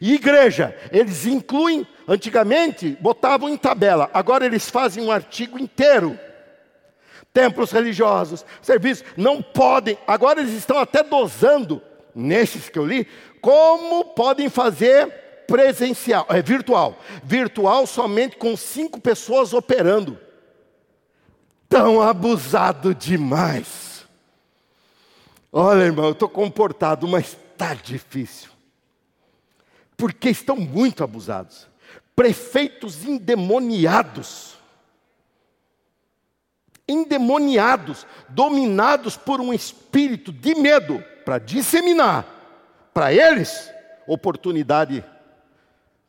E 0.00 0.14
igreja, 0.14 0.78
eles 0.92 1.26
incluem, 1.26 1.84
antigamente 2.06 2.96
botavam 3.00 3.48
em 3.48 3.56
tabela, 3.56 4.08
agora 4.14 4.46
eles 4.46 4.70
fazem 4.70 5.04
um 5.04 5.10
artigo 5.10 5.58
inteiro. 5.58 6.16
Templos 7.32 7.72
religiosos, 7.72 8.46
serviços, 8.62 9.04
não 9.16 9.42
podem, 9.42 9.98
agora 10.06 10.40
eles 10.40 10.52
estão 10.52 10.78
até 10.78 11.02
dosando, 11.02 11.82
nesses 12.14 12.68
que 12.68 12.78
eu 12.78 12.86
li, 12.86 13.04
como 13.40 14.04
podem 14.04 14.48
fazer 14.48 15.29
presencial, 15.50 16.26
é 16.28 16.40
virtual. 16.40 16.96
Virtual 17.24 17.84
somente 17.84 18.36
com 18.36 18.56
cinco 18.56 19.00
pessoas 19.00 19.52
operando. 19.52 20.16
Tão 21.68 22.00
abusado 22.00 22.94
demais. 22.94 24.06
Olha, 25.52 25.82
irmão, 25.82 26.04
eu 26.04 26.12
estou 26.12 26.28
comportado, 26.28 27.08
mas 27.08 27.36
está 27.52 27.74
difícil. 27.74 28.48
Porque 29.96 30.30
estão 30.30 30.54
muito 30.54 31.02
abusados. 31.02 31.66
Prefeitos 32.14 33.04
endemoniados. 33.04 34.56
Endemoniados, 36.86 38.06
dominados 38.28 39.16
por 39.16 39.40
um 39.40 39.52
espírito 39.52 40.32
de 40.32 40.54
medo, 40.54 41.02
para 41.24 41.38
disseminar 41.38 42.40
para 42.92 43.12
eles 43.12 43.72
oportunidade 44.06 45.04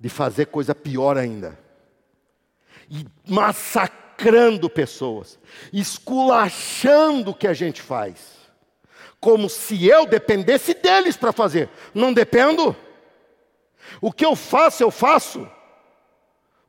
de 0.01 0.09
fazer 0.09 0.47
coisa 0.47 0.73
pior 0.73 1.15
ainda. 1.15 1.57
E 2.89 3.05
massacrando 3.27 4.67
pessoas, 4.67 5.39
esculachando 5.71 7.29
o 7.29 7.35
que 7.35 7.47
a 7.47 7.53
gente 7.53 7.83
faz. 7.83 8.41
Como 9.19 9.47
se 9.47 9.87
eu 9.87 10.07
dependesse 10.07 10.73
deles 10.73 11.15
para 11.15 11.31
fazer. 11.31 11.69
Não 11.93 12.11
dependo. 12.11 12.75
O 14.01 14.11
que 14.11 14.25
eu 14.25 14.35
faço, 14.35 14.81
eu 14.81 14.89
faço. 14.89 15.47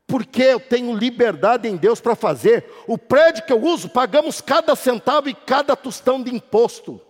Porque 0.06 0.42
eu 0.42 0.60
tenho 0.60 0.94
liberdade 0.94 1.66
em 1.66 1.76
Deus 1.76 2.02
para 2.02 2.14
fazer. 2.14 2.70
O 2.86 2.98
prédio 2.98 3.46
que 3.46 3.52
eu 3.52 3.62
uso, 3.62 3.88
pagamos 3.88 4.42
cada 4.42 4.76
centavo 4.76 5.30
e 5.30 5.34
cada 5.34 5.74
tostão 5.74 6.22
de 6.22 6.34
imposto 6.34 7.00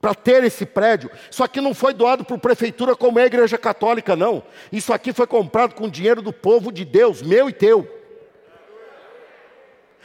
para 0.00 0.14
ter 0.14 0.44
esse 0.44 0.64
prédio. 0.66 1.10
Isso 1.30 1.42
aqui 1.42 1.60
não 1.60 1.74
foi 1.74 1.94
doado 1.94 2.24
por 2.24 2.38
prefeitura 2.38 2.94
como 2.94 3.18
é 3.18 3.22
a 3.22 3.26
igreja 3.26 3.58
católica, 3.58 4.14
não. 4.14 4.42
Isso 4.70 4.92
aqui 4.92 5.12
foi 5.12 5.26
comprado 5.26 5.74
com 5.74 5.88
dinheiro 5.88 6.22
do 6.22 6.32
povo 6.32 6.70
de 6.70 6.84
Deus, 6.84 7.22
meu 7.22 7.48
e 7.48 7.52
teu. 7.52 7.96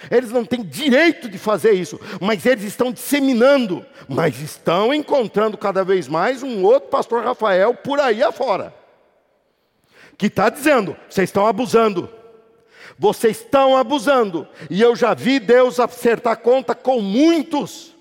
Eles 0.10 0.32
não 0.32 0.44
têm 0.44 0.64
direito 0.64 1.30
de 1.30 1.38
fazer 1.38 1.74
isso, 1.74 2.00
mas 2.20 2.46
eles 2.46 2.64
estão 2.64 2.92
disseminando, 2.92 3.86
mas 4.08 4.40
estão 4.42 4.92
encontrando 4.94 5.58
cada 5.58 5.84
vez 5.84 6.08
mais 6.08 6.42
um 6.42 6.64
outro 6.64 6.90
pastor 6.90 7.24
Rafael 7.24 7.76
por 7.76 8.00
aí 8.00 8.24
afora, 8.24 8.74
que 10.18 10.26
está 10.26 10.50
dizendo: 10.50 10.98
vocês 11.08 11.30
estão 11.30 11.46
abusando, 11.46 12.10
vocês 12.98 13.38
estão 13.38 13.78
abusando, 13.78 14.48
e 14.72 14.82
eu 14.82 14.96
já 14.96 15.14
vi 15.14 15.40
Deus 15.40 15.80
acertar 15.80 16.38
conta 16.38 16.74
com 16.74 17.00
muitos 17.00 17.96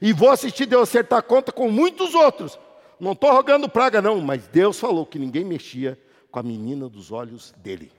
e 0.00 0.12
vou 0.12 0.30
assistir 0.30 0.66
Deus 0.66 0.88
acertar 0.88 1.22
conta 1.22 1.52
com 1.52 1.70
muitos 1.70 2.14
outros. 2.14 2.58
Não 2.98 3.12
estou 3.12 3.30
rogando 3.30 3.68
praga, 3.68 4.00
não, 4.00 4.20
mas 4.20 4.46
Deus 4.48 4.78
falou 4.78 5.04
que 5.04 5.18
ninguém 5.18 5.44
mexia 5.44 5.98
com 6.30 6.38
a 6.38 6.42
menina 6.42 6.88
dos 6.88 7.12
olhos 7.12 7.52
dele. 7.58 7.92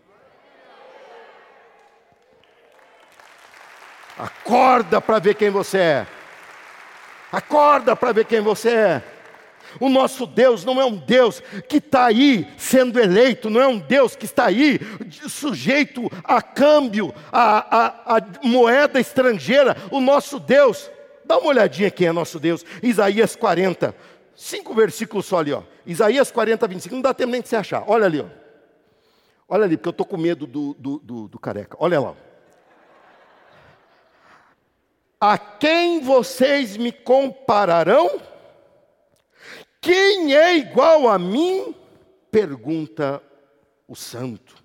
Acorda 4.17 4.99
para 4.99 5.19
ver 5.19 5.35
quem 5.35 5.49
você 5.49 5.77
é. 5.77 6.07
Acorda 7.31 7.95
para 7.95 8.11
ver 8.11 8.25
quem 8.25 8.41
você 8.41 8.69
é. 8.69 9.03
O 9.79 9.89
nosso 9.89 10.25
Deus 10.25 10.65
não 10.65 10.81
é 10.81 10.85
um 10.85 10.95
Deus 10.95 11.41
que 11.67 11.77
está 11.77 12.05
aí 12.05 12.47
sendo 12.57 12.99
eleito, 12.99 13.49
não 13.49 13.61
é 13.61 13.67
um 13.67 13.77
Deus 13.77 14.15
que 14.15 14.25
está 14.25 14.45
aí 14.45 14.79
sujeito 15.27 16.09
a 16.23 16.41
câmbio, 16.41 17.13
a, 17.31 17.77
a, 17.77 18.17
a 18.17 18.21
moeda 18.43 18.99
estrangeira. 18.99 19.75
O 19.91 19.99
nosso 19.99 20.39
Deus 20.39 20.89
Dá 21.27 21.37
uma 21.37 21.49
olhadinha 21.49 21.91
quem 21.91 22.07
é 22.07 22.11
nosso 22.13 22.39
Deus. 22.39 22.65
Isaías 22.81 23.35
40. 23.35 23.93
Cinco 24.33 24.73
versículos 24.73 25.25
só 25.25 25.39
ali, 25.39 25.51
ó. 25.51 25.61
Isaías 25.85 26.31
40, 26.31 26.67
25. 26.67 26.95
Não 26.95 27.01
dá 27.01 27.13
tempo 27.13 27.31
nem 27.31 27.41
de 27.41 27.49
você 27.49 27.57
achar. 27.57 27.83
Olha 27.85 28.05
ali, 28.05 28.21
ó. 28.21 28.25
Olha 29.49 29.65
ali, 29.65 29.75
porque 29.75 29.89
eu 29.89 29.91
estou 29.91 30.05
com 30.05 30.15
medo 30.15 30.47
do, 30.47 30.73
do, 30.75 30.99
do, 30.99 31.27
do 31.27 31.39
careca. 31.39 31.75
Olha 31.79 31.99
lá. 31.99 32.15
A 35.19 35.37
quem 35.37 35.99
vocês 35.99 36.77
me 36.77 36.91
compararão? 36.91 38.21
Quem 39.81 40.35
é 40.35 40.55
igual 40.55 41.09
a 41.09 41.19
mim? 41.19 41.75
Pergunta 42.31 43.21
o 43.87 43.95
santo. 43.95 44.55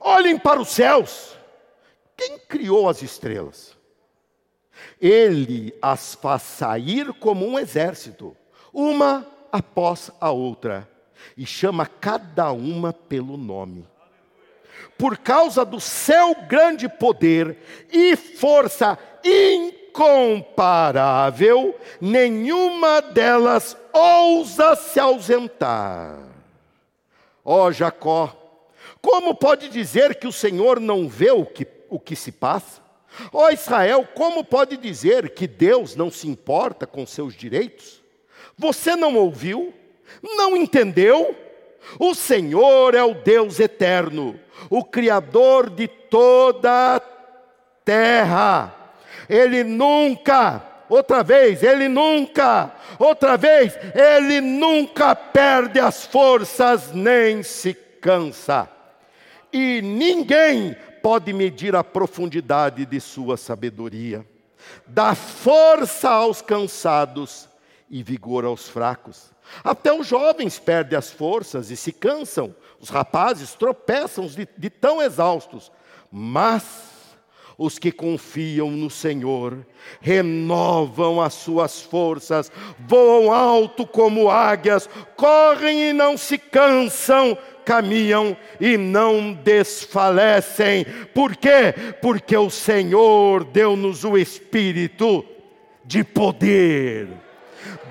Olhem 0.00 0.38
para 0.38 0.60
os 0.60 0.68
céus. 0.68 1.36
Quem 2.16 2.38
criou 2.38 2.88
as 2.88 3.02
estrelas? 3.02 3.77
Ele 5.00 5.74
as 5.80 6.14
faz 6.14 6.42
sair 6.42 7.12
como 7.14 7.46
um 7.46 7.58
exército, 7.58 8.36
uma 8.72 9.26
após 9.50 10.10
a 10.20 10.30
outra, 10.30 10.86
e 11.36 11.44
chama 11.46 11.86
cada 11.86 12.52
uma 12.52 12.92
pelo 12.92 13.36
nome. 13.36 13.84
Por 14.96 15.18
causa 15.18 15.64
do 15.64 15.80
seu 15.80 16.36
grande 16.48 16.88
poder 16.88 17.58
e 17.92 18.14
força 18.16 18.96
incomparável, 19.24 21.76
nenhuma 22.00 23.00
delas 23.00 23.76
ousa 23.92 24.74
se 24.76 24.98
ausentar. 24.98 26.18
Ó 27.44 27.66
oh, 27.66 27.72
Jacó, 27.72 28.34
como 29.00 29.34
pode 29.34 29.68
dizer 29.68 30.16
que 30.16 30.26
o 30.26 30.32
Senhor 30.32 30.80
não 30.80 31.08
vê 31.08 31.30
o 31.30 31.46
que, 31.46 31.66
o 31.88 31.98
que 31.98 32.16
se 32.16 32.32
passa? 32.32 32.87
Ó 33.32 33.46
oh, 33.46 33.50
Israel, 33.50 34.06
como 34.14 34.44
pode 34.44 34.76
dizer 34.76 35.30
que 35.30 35.46
Deus 35.46 35.96
não 35.96 36.10
se 36.10 36.28
importa 36.28 36.86
com 36.86 37.06
seus 37.06 37.34
direitos? 37.34 38.02
Você 38.56 38.94
não 38.94 39.16
ouviu? 39.16 39.72
Não 40.22 40.56
entendeu? 40.56 41.36
O 41.98 42.14
Senhor 42.14 42.94
é 42.94 43.02
o 43.02 43.14
Deus 43.14 43.60
eterno, 43.60 44.38
o 44.68 44.84
Criador 44.84 45.70
de 45.70 45.88
toda 45.88 46.96
a 46.96 47.00
terra. 47.84 48.74
Ele 49.28 49.64
nunca, 49.64 50.62
outra 50.88 51.22
vez, 51.22 51.62
ele 51.62 51.88
nunca, 51.88 52.72
outra 52.98 53.36
vez, 53.36 53.78
ele 53.94 54.40
nunca 54.40 55.14
perde 55.14 55.78
as 55.80 56.04
forças 56.04 56.92
nem 56.92 57.42
se 57.42 57.74
cansa. 57.74 58.68
E 59.52 59.80
ninguém 59.82 60.76
pode 61.08 61.32
medir 61.32 61.74
a 61.74 61.82
profundidade 61.82 62.84
de 62.84 63.00
sua 63.00 63.38
sabedoria. 63.38 64.26
Dá 64.86 65.14
força 65.14 66.10
aos 66.10 66.42
cansados 66.42 67.48
e 67.88 68.02
vigor 68.02 68.44
aos 68.44 68.68
fracos. 68.68 69.30
Até 69.64 69.90
os 69.90 70.06
jovens 70.06 70.58
perdem 70.58 70.98
as 70.98 71.10
forças 71.10 71.70
e 71.70 71.76
se 71.78 71.92
cansam, 71.92 72.54
os 72.78 72.90
rapazes 72.90 73.54
tropeçam 73.54 74.26
de, 74.26 74.46
de 74.58 74.68
tão 74.68 75.00
exaustos. 75.00 75.72
Mas 76.12 76.90
os 77.56 77.78
que 77.78 77.90
confiam 77.90 78.70
no 78.70 78.90
Senhor, 78.90 79.66
renovam 80.02 81.22
as 81.22 81.32
suas 81.32 81.80
forças, 81.80 82.52
voam 82.86 83.32
alto 83.32 83.86
como 83.86 84.28
águias, 84.28 84.90
correm 85.16 85.88
e 85.88 85.92
não 85.94 86.18
se 86.18 86.36
cansam, 86.36 87.36
caminham 87.68 88.34
e 88.58 88.78
não 88.78 89.30
desfalecem. 89.34 90.86
Por 91.12 91.36
quê? 91.36 91.74
Porque 92.00 92.34
o 92.34 92.48
Senhor 92.48 93.44
deu-nos 93.44 94.04
o 94.04 94.16
espírito 94.16 95.22
de 95.84 96.02
poder 96.02 97.27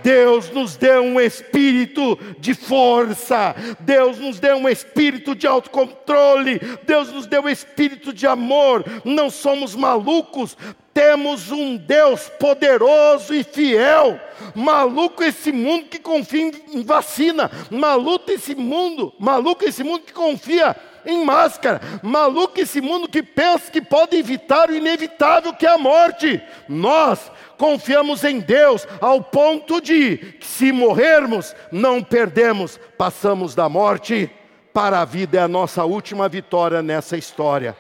Deus 0.04 0.50
nos 0.50 0.76
deu 0.76 1.04
um 1.04 1.20
espírito 1.20 2.18
de 2.40 2.54
força, 2.54 3.56
Deus 3.80 4.18
nos 4.18 4.40
deu 4.40 4.58
um 4.58 4.70
espírito 4.70 5.36
de 5.36 5.48
autocontrole, 5.48 6.60
Deus 6.84 7.12
nos 7.12 7.28
deu 7.28 7.44
um 7.44 7.50
espírito 7.50 8.14
de 8.14 8.26
amor. 8.28 8.84
Não 9.04 9.30
somos 9.30 9.76
malucos, 9.76 10.58
temos 10.94 11.52
um 11.52 11.78
Deus 11.78 12.30
poderoso 12.40 13.34
e 13.34 13.44
fiel. 13.44 14.20
Maluco 14.56 15.24
esse 15.24 15.52
mundo 15.52 15.86
que 15.86 16.00
confia 16.00 16.52
em 16.74 16.84
vacina, 16.84 17.52
maluco 17.70 18.32
esse 18.32 18.56
mundo, 18.56 19.14
maluco 19.20 19.64
esse 19.66 19.84
mundo 19.84 20.02
que 20.02 20.14
confia 20.14 20.76
em 21.08 21.24
máscara. 21.24 21.82
Maluco 22.04 22.60
esse 22.60 22.82
mundo 22.82 23.08
que 23.08 23.24
pensa 23.24 23.72
que 23.72 23.82
pode 23.82 24.18
evitar 24.18 24.70
o 24.70 24.76
inevitável 24.76 25.54
que 25.54 25.66
é 25.66 25.70
a 25.70 25.78
morte. 25.78 26.42
Nós 26.68 27.32
confiamos 27.58 28.24
em 28.24 28.40
Deus 28.40 28.88
ao 29.02 29.22
ponto 29.22 29.82
de, 29.82 30.36
se 30.42 30.72
morrermos, 30.72 31.56
não 31.72 32.04
perdemos, 32.04 32.80
passamos 32.98 33.56
da 33.56 33.68
morte 33.68 34.30
para 34.74 35.02
a 35.02 35.06
vida, 35.06 35.40
é 35.40 35.42
a 35.42 35.48
nossa 35.48 35.84
última 35.84 36.30
vitória 36.30 36.82
nessa 36.82 37.18
história. 37.18 37.76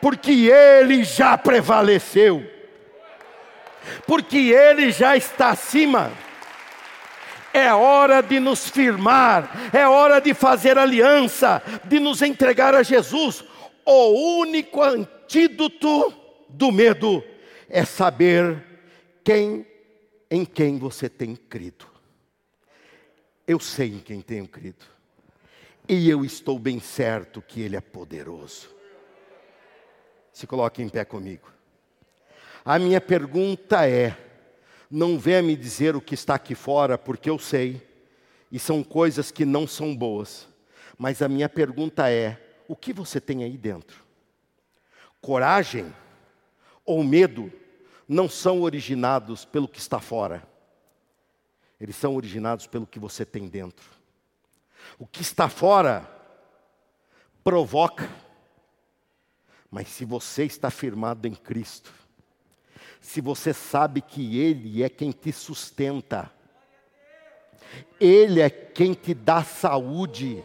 Porque 0.00 0.48
Ele 0.48 1.02
já 1.02 1.36
prevaleceu, 1.36 2.48
porque 4.06 4.52
Ele 4.52 4.92
já 4.92 5.16
está 5.16 5.50
acima. 5.50 6.12
É 7.52 7.72
hora 7.72 8.20
de 8.20 8.40
nos 8.40 8.68
firmar, 8.68 9.70
é 9.72 9.86
hora 9.86 10.20
de 10.20 10.34
fazer 10.34 10.76
aliança, 10.76 11.62
de 11.84 12.00
nos 12.00 12.20
entregar 12.22 12.74
a 12.74 12.82
Jesus. 12.82 13.44
O 13.84 14.38
único 14.40 14.82
antídoto 14.82 16.12
do 16.48 16.72
medo 16.72 17.22
é 17.68 17.84
saber 17.84 18.73
quem 19.24 19.66
em 20.30 20.44
quem 20.44 20.78
você 20.78 21.08
tem 21.08 21.34
crido. 21.34 21.86
Eu 23.46 23.58
sei 23.60 23.94
em 23.94 23.98
quem 24.00 24.20
tenho 24.20 24.46
crido. 24.46 24.84
E 25.88 26.08
eu 26.08 26.24
estou 26.24 26.58
bem 26.58 26.80
certo 26.80 27.42
que 27.42 27.60
Ele 27.60 27.76
é 27.76 27.80
poderoso. 27.80 28.68
Se 30.32 30.46
coloque 30.46 30.82
em 30.82 30.88
pé 30.88 31.04
comigo. 31.04 31.52
A 32.64 32.78
minha 32.78 33.00
pergunta 33.00 33.86
é: 33.88 34.16
não 34.90 35.18
venha 35.18 35.42
me 35.42 35.54
dizer 35.54 35.94
o 35.94 36.00
que 36.00 36.14
está 36.14 36.34
aqui 36.34 36.54
fora, 36.54 36.96
porque 36.96 37.28
eu 37.28 37.38
sei, 37.38 37.86
e 38.50 38.58
são 38.58 38.82
coisas 38.82 39.30
que 39.30 39.44
não 39.44 39.66
são 39.66 39.94
boas. 39.94 40.48
Mas 40.98 41.20
a 41.20 41.28
minha 41.28 41.48
pergunta 41.48 42.10
é: 42.10 42.40
o 42.66 42.74
que 42.74 42.92
você 42.92 43.20
tem 43.20 43.44
aí 43.44 43.56
dentro? 43.56 44.02
Coragem 45.20 45.94
ou 46.84 47.04
medo 47.04 47.52
não 48.08 48.28
são 48.28 48.62
originados 48.62 49.44
pelo 49.44 49.68
que 49.68 49.78
está 49.78 50.00
fora, 50.00 50.42
eles 51.80 51.96
são 51.96 52.14
originados 52.14 52.66
pelo 52.66 52.86
que 52.86 52.98
você 52.98 53.24
tem 53.24 53.48
dentro. 53.48 53.90
O 54.98 55.06
que 55.06 55.22
está 55.22 55.48
fora 55.48 56.08
provoca, 57.42 58.08
mas 59.70 59.88
se 59.88 60.04
você 60.04 60.44
está 60.44 60.70
firmado 60.70 61.26
em 61.26 61.34
Cristo, 61.34 61.92
se 63.00 63.20
você 63.20 63.52
sabe 63.52 64.00
que 64.00 64.38
Ele 64.38 64.82
é 64.82 64.88
quem 64.88 65.10
te 65.10 65.30
sustenta, 65.32 66.30
Ele 68.00 68.40
é 68.40 68.48
quem 68.48 68.94
te 68.94 69.12
dá 69.12 69.44
saúde, 69.44 70.42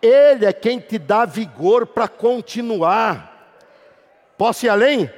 Ele 0.00 0.46
é 0.46 0.52
quem 0.52 0.78
te 0.78 0.98
dá 0.98 1.26
vigor 1.26 1.86
para 1.86 2.08
continuar. 2.08 3.32
Posso 4.38 4.64
ir 4.64 4.68
além? 4.68 5.10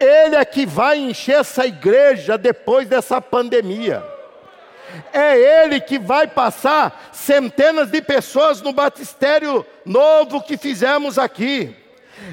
Ele 0.00 0.34
é 0.34 0.44
que 0.46 0.64
vai 0.64 0.98
encher 0.98 1.40
essa 1.40 1.66
igreja 1.66 2.38
depois 2.38 2.88
dessa 2.88 3.20
pandemia. 3.20 4.02
É 5.12 5.62
Ele 5.62 5.78
que 5.78 5.98
vai 5.98 6.26
passar 6.26 7.10
centenas 7.12 7.90
de 7.90 8.00
pessoas 8.00 8.62
no 8.62 8.72
batistério 8.72 9.66
novo 9.84 10.42
que 10.42 10.56
fizemos 10.56 11.18
aqui. 11.18 11.76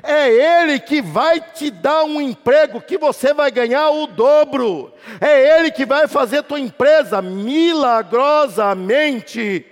É 0.01 0.29
Ele 0.29 0.79
que 0.79 1.01
vai 1.01 1.41
te 1.41 1.69
dar 1.69 2.05
um 2.05 2.21
emprego 2.21 2.79
que 2.81 2.97
você 2.97 3.33
vai 3.33 3.51
ganhar 3.51 3.89
o 3.89 4.07
dobro. 4.07 4.93
É 5.19 5.59
Ele 5.59 5.69
que 5.69 5.85
vai 5.85 6.07
fazer 6.07 6.43
tua 6.43 6.59
empresa 6.59 7.21
milagrosamente 7.21 9.65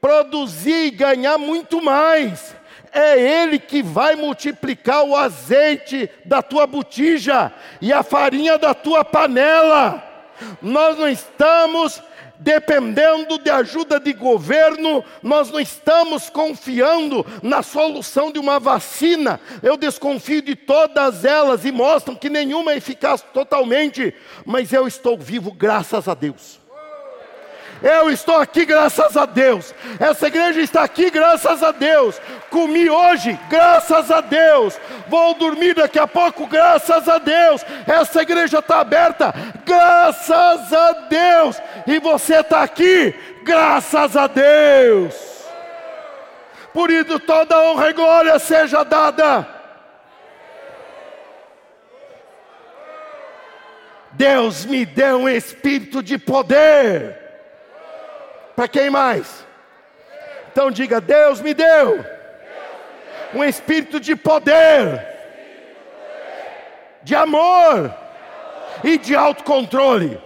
produzir 0.00 0.86
e 0.86 0.90
ganhar 0.90 1.38
muito 1.38 1.82
mais 1.82 2.54
é 2.92 3.18
Ele 3.18 3.58
que 3.58 3.82
vai 3.82 4.14
multiplicar 4.14 5.02
o 5.04 5.16
azeite 5.16 6.10
da 6.24 6.42
tua 6.42 6.66
botija 6.66 7.52
e 7.80 7.92
a 7.92 8.02
farinha 8.02 8.58
da 8.58 8.74
tua 8.74 9.04
panela. 9.04 10.02
Nós 10.60 10.98
não 10.98 11.08
estamos 11.08 12.02
dependendo 12.42 13.38
de 13.38 13.48
ajuda 13.48 14.00
de 14.00 14.12
governo, 14.12 15.04
nós 15.22 15.50
não 15.50 15.60
estamos 15.60 16.28
confiando 16.28 17.24
na 17.42 17.62
solução 17.62 18.32
de 18.32 18.38
uma 18.38 18.58
vacina. 18.58 19.40
Eu 19.62 19.76
desconfio 19.76 20.42
de 20.42 20.56
todas 20.56 21.24
elas 21.24 21.64
e 21.64 21.70
mostram 21.70 22.16
que 22.16 22.28
nenhuma 22.28 22.72
é 22.72 22.76
eficaz 22.76 23.24
totalmente, 23.32 24.12
mas 24.44 24.72
eu 24.72 24.86
estou 24.86 25.16
vivo 25.16 25.52
graças 25.52 26.08
a 26.08 26.14
Deus. 26.14 26.61
Eu 27.82 28.10
estou 28.10 28.36
aqui 28.36 28.64
graças 28.64 29.16
a 29.16 29.26
Deus. 29.26 29.74
Essa 29.98 30.28
igreja 30.28 30.60
está 30.60 30.84
aqui 30.84 31.10
graças 31.10 31.62
a 31.62 31.72
Deus. 31.72 32.20
Comi 32.48 32.88
hoje, 32.88 33.38
graças 33.50 34.10
a 34.10 34.20
Deus. 34.20 34.78
Vou 35.08 35.34
dormir 35.34 35.74
daqui 35.74 35.98
a 35.98 36.06
pouco, 36.06 36.46
graças 36.46 37.08
a 37.08 37.18
Deus. 37.18 37.64
Essa 37.86 38.22
igreja 38.22 38.60
está 38.60 38.80
aberta, 38.80 39.34
graças 39.66 40.72
a 40.72 40.92
Deus. 41.08 41.60
E 41.86 41.98
você 41.98 42.36
está 42.36 42.62
aqui, 42.62 43.14
graças 43.42 44.16
a 44.16 44.28
Deus. 44.28 45.14
Por 46.72 46.90
isso 46.90 47.18
toda 47.18 47.62
honra 47.64 47.90
e 47.90 47.92
glória 47.92 48.38
seja 48.38 48.84
dada. 48.84 49.46
Deus 54.12 54.64
me 54.66 54.84
deu 54.84 55.18
um 55.20 55.28
espírito 55.28 56.02
de 56.02 56.16
poder 56.18 57.21
para 58.54 58.68
quem 58.68 58.90
mais? 58.90 59.46
Então 60.50 60.70
diga: 60.70 61.00
Deus 61.00 61.40
me 61.40 61.54
deu 61.54 62.04
um 63.34 63.42
espírito 63.42 63.98
de 63.98 64.14
poder, 64.14 65.06
de 67.02 67.14
amor 67.14 67.94
e 68.84 68.98
de 68.98 69.14
autocontrole. 69.14 70.20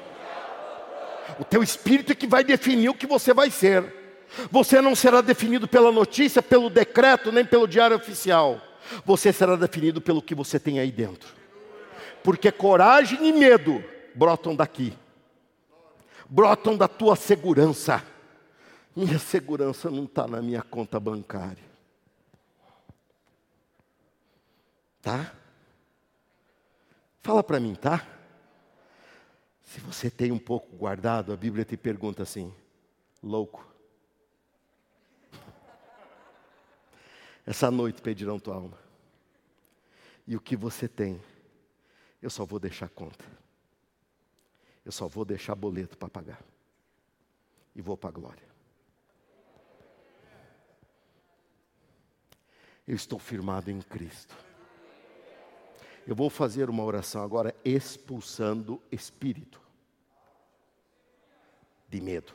O 1.38 1.44
teu 1.44 1.62
espírito 1.62 2.12
é 2.12 2.14
que 2.14 2.26
vai 2.26 2.42
definir 2.42 2.88
o 2.88 2.94
que 2.94 3.06
você 3.06 3.32
vai 3.32 3.50
ser. 3.50 3.94
Você 4.50 4.80
não 4.80 4.94
será 4.94 5.20
definido 5.20 5.68
pela 5.68 5.92
notícia, 5.92 6.42
pelo 6.42 6.68
decreto, 6.68 7.30
nem 7.30 7.44
pelo 7.44 7.68
diário 7.68 7.96
oficial. 7.96 8.60
Você 9.04 9.32
será 9.32 9.56
definido 9.56 10.00
pelo 10.00 10.22
que 10.22 10.34
você 10.34 10.58
tem 10.58 10.78
aí 10.78 10.90
dentro. 10.90 11.28
Porque 12.22 12.50
coragem 12.50 13.28
e 13.28 13.32
medo 13.32 13.84
brotam 14.14 14.56
daqui, 14.56 14.92
brotam 16.28 16.76
da 16.76 16.88
tua 16.88 17.14
segurança 17.14 18.02
minha 18.96 19.18
segurança 19.18 19.90
não 19.90 20.04
está 20.04 20.26
na 20.26 20.40
minha 20.40 20.62
conta 20.62 20.98
bancária. 20.98 21.62
Tá? 25.02 25.36
Fala 27.20 27.44
para 27.44 27.60
mim, 27.60 27.74
tá? 27.74 28.06
Se 29.62 29.80
você 29.80 30.10
tem 30.10 30.32
um 30.32 30.38
pouco 30.38 30.74
guardado, 30.74 31.32
a 31.32 31.36
Bíblia 31.36 31.64
te 31.64 31.76
pergunta 31.76 32.22
assim: 32.22 32.52
louco. 33.22 33.70
Essa 37.44 37.70
noite 37.70 38.00
pedirão 38.00 38.40
tua 38.40 38.54
alma. 38.54 38.78
E 40.26 40.34
o 40.34 40.40
que 40.40 40.56
você 40.56 40.88
tem, 40.88 41.20
eu 42.22 42.30
só 42.30 42.44
vou 42.44 42.58
deixar 42.58 42.88
conta. 42.88 43.24
Eu 44.84 44.90
só 44.90 45.06
vou 45.06 45.24
deixar 45.24 45.54
boleto 45.54 45.98
para 45.98 46.08
pagar. 46.08 46.42
E 47.74 47.82
vou 47.82 47.96
para 47.96 48.08
a 48.08 48.12
glória. 48.12 48.45
Eu 52.86 52.94
estou 52.94 53.18
firmado 53.18 53.70
em 53.70 53.80
Cristo. 53.80 54.36
Eu 56.06 56.14
vou 56.14 56.30
fazer 56.30 56.70
uma 56.70 56.84
oração 56.84 57.22
agora 57.22 57.54
expulsando 57.64 58.80
espírito 58.92 59.60
de 61.88 62.00
medo. 62.00 62.32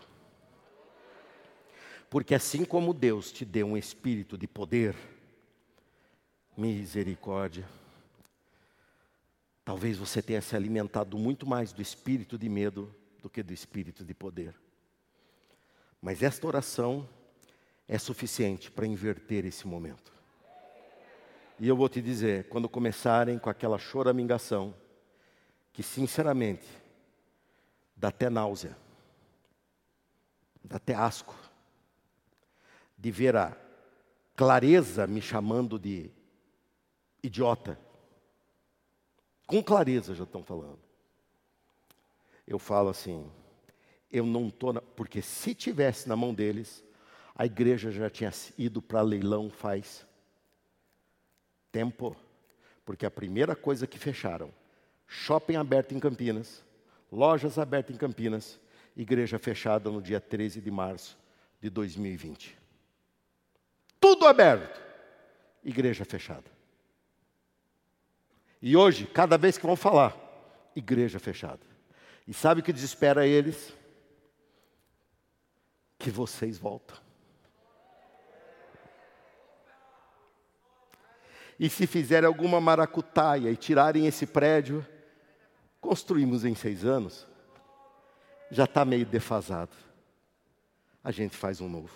Porque 2.09 2.35
assim 2.35 2.65
como 2.65 2.93
Deus 2.93 3.31
te 3.31 3.45
deu 3.45 3.67
um 3.67 3.77
espírito 3.77 4.37
de 4.37 4.45
poder, 4.45 4.95
misericórdia, 6.57 7.65
Talvez 9.63 9.97
você 9.97 10.21
tenha 10.21 10.41
se 10.41 10.55
alimentado 10.55 11.17
muito 11.17 11.47
mais 11.47 11.71
do 11.71 11.81
espírito 11.81 12.37
de 12.37 12.49
medo 12.49 12.93
do 13.21 13.29
que 13.29 13.43
do 13.43 13.53
espírito 13.53 14.03
de 14.03 14.13
poder. 14.13 14.55
Mas 16.01 16.23
esta 16.23 16.47
oração 16.47 17.07
é 17.87 17.97
suficiente 17.97 18.71
para 18.71 18.87
inverter 18.87 19.45
esse 19.45 19.67
momento. 19.67 20.11
E 21.61 21.67
eu 21.67 21.75
vou 21.75 21.87
te 21.87 22.01
dizer, 22.01 22.47
quando 22.49 22.67
começarem 22.67 23.37
com 23.37 23.47
aquela 23.47 23.77
choramingação, 23.77 24.73
que 25.71 25.83
sinceramente 25.83 26.65
dá 27.95 28.07
até 28.07 28.31
náusea, 28.31 28.75
dá 30.63 30.77
até 30.77 30.95
asco, 30.95 31.35
de 32.97 33.11
ver 33.11 33.35
a 33.35 33.55
clareza 34.35 35.05
me 35.05 35.21
chamando 35.21 35.77
de 35.77 36.09
idiota. 37.21 37.77
Com 39.45 39.61
clareza 39.61 40.15
já 40.15 40.23
estão 40.23 40.43
falando. 40.43 40.79
Eu 42.47 42.57
falo 42.57 42.89
assim, 42.89 43.31
eu 44.11 44.25
não 44.25 44.47
estou. 44.47 44.73
Porque 44.95 45.21
se 45.21 45.53
tivesse 45.53 46.09
na 46.09 46.15
mão 46.15 46.33
deles, 46.33 46.83
a 47.35 47.45
igreja 47.45 47.91
já 47.91 48.09
tinha 48.09 48.31
ido 48.57 48.81
para 48.81 49.03
leilão 49.03 49.47
faz 49.47 50.09
tempo. 51.71 52.15
Porque 52.85 53.05
a 53.05 53.11
primeira 53.11 53.55
coisa 53.55 53.87
que 53.87 53.97
fecharam, 53.97 54.51
shopping 55.07 55.55
aberto 55.55 55.93
em 55.93 55.99
Campinas, 55.99 56.63
lojas 57.11 57.57
abertas 57.57 57.95
em 57.95 57.99
Campinas, 57.99 58.59
igreja 58.95 59.39
fechada 59.39 59.89
no 59.89 60.01
dia 60.01 60.19
13 60.19 60.61
de 60.61 60.71
março 60.71 61.17
de 61.61 61.69
2020. 61.69 62.57
Tudo 63.99 64.25
aberto, 64.25 64.81
igreja 65.63 66.03
fechada. 66.03 66.49
E 68.61 68.75
hoje, 68.75 69.07
cada 69.07 69.37
vez 69.37 69.57
que 69.57 69.65
vão 69.65 69.75
falar, 69.75 70.15
igreja 70.75 71.19
fechada. 71.19 71.61
E 72.27 72.33
sabe 72.33 72.61
o 72.61 72.63
que 72.63 72.73
desespera 72.73 73.25
eles? 73.25 73.73
Que 75.97 76.09
vocês 76.09 76.57
voltam. 76.57 76.97
E 81.61 81.69
se 81.69 81.85
fizerem 81.85 82.25
alguma 82.25 82.59
maracutaia 82.59 83.51
e 83.51 83.55
tirarem 83.55 84.07
esse 84.07 84.25
prédio, 84.25 84.83
construímos 85.79 86.43
em 86.43 86.55
seis 86.55 86.83
anos, 86.83 87.27
já 88.49 88.63
está 88.63 88.83
meio 88.83 89.05
defasado. 89.05 89.69
A 91.03 91.11
gente 91.11 91.37
faz 91.37 91.61
um 91.61 91.69
novo. 91.69 91.93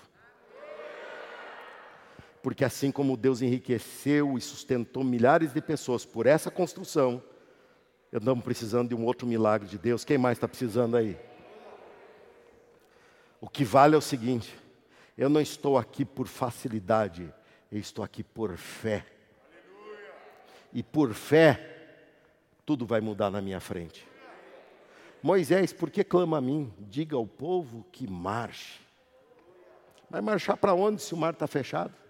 Porque 2.44 2.64
assim 2.64 2.92
como 2.92 3.18
Deus 3.18 3.42
enriqueceu 3.42 4.38
e 4.38 4.42
sustentou 4.42 5.04
milhares 5.04 5.52
de 5.52 5.62
pessoas 5.62 6.06
por 6.06 6.28
essa 6.28 6.52
construção, 6.52 7.24
estamos 8.14 8.44
precisando 8.44 8.90
de 8.90 8.96
um 8.96 9.04
outro 9.04 9.26
milagre 9.26 9.68
de 9.68 9.80
Deus. 9.80 10.06
Quem 10.06 10.20
mais 10.20 10.38
está 10.38 10.48
precisando 10.48 10.96
aí? 10.96 11.18
O 13.42 13.50
que 13.50 13.66
vale 13.66 13.96
é 13.96 13.98
o 13.98 14.02
seguinte: 14.02 14.56
eu 15.18 15.28
não 15.28 15.42
estou 15.42 15.76
aqui 15.76 16.06
por 16.06 16.28
facilidade, 16.28 17.34
eu 17.72 17.80
estou 17.80 18.06
aqui 18.06 18.24
por 18.24 18.56
fé. 18.58 19.15
E 20.76 20.84
por 20.84 21.12
fé, 21.16 21.98
tudo 22.68 22.86
vai 22.86 23.02
mudar 23.02 23.32
na 23.32 23.42
minha 23.42 23.60
frente. 23.60 24.08
Moisés, 25.24 25.74
por 25.74 25.90
que 25.90 26.04
clama 26.04 26.38
a 26.38 26.42
mim? 26.42 26.72
Diga 26.78 27.16
ao 27.16 27.26
povo 27.26 27.84
que 27.92 28.06
marche. 28.08 28.80
Vai 30.08 30.22
marchar 30.22 30.56
para 30.56 30.76
onde 30.76 31.02
se 31.02 31.16
o 31.16 31.18
mar 31.18 31.34
está 31.34 31.48
fechado? 31.48 32.06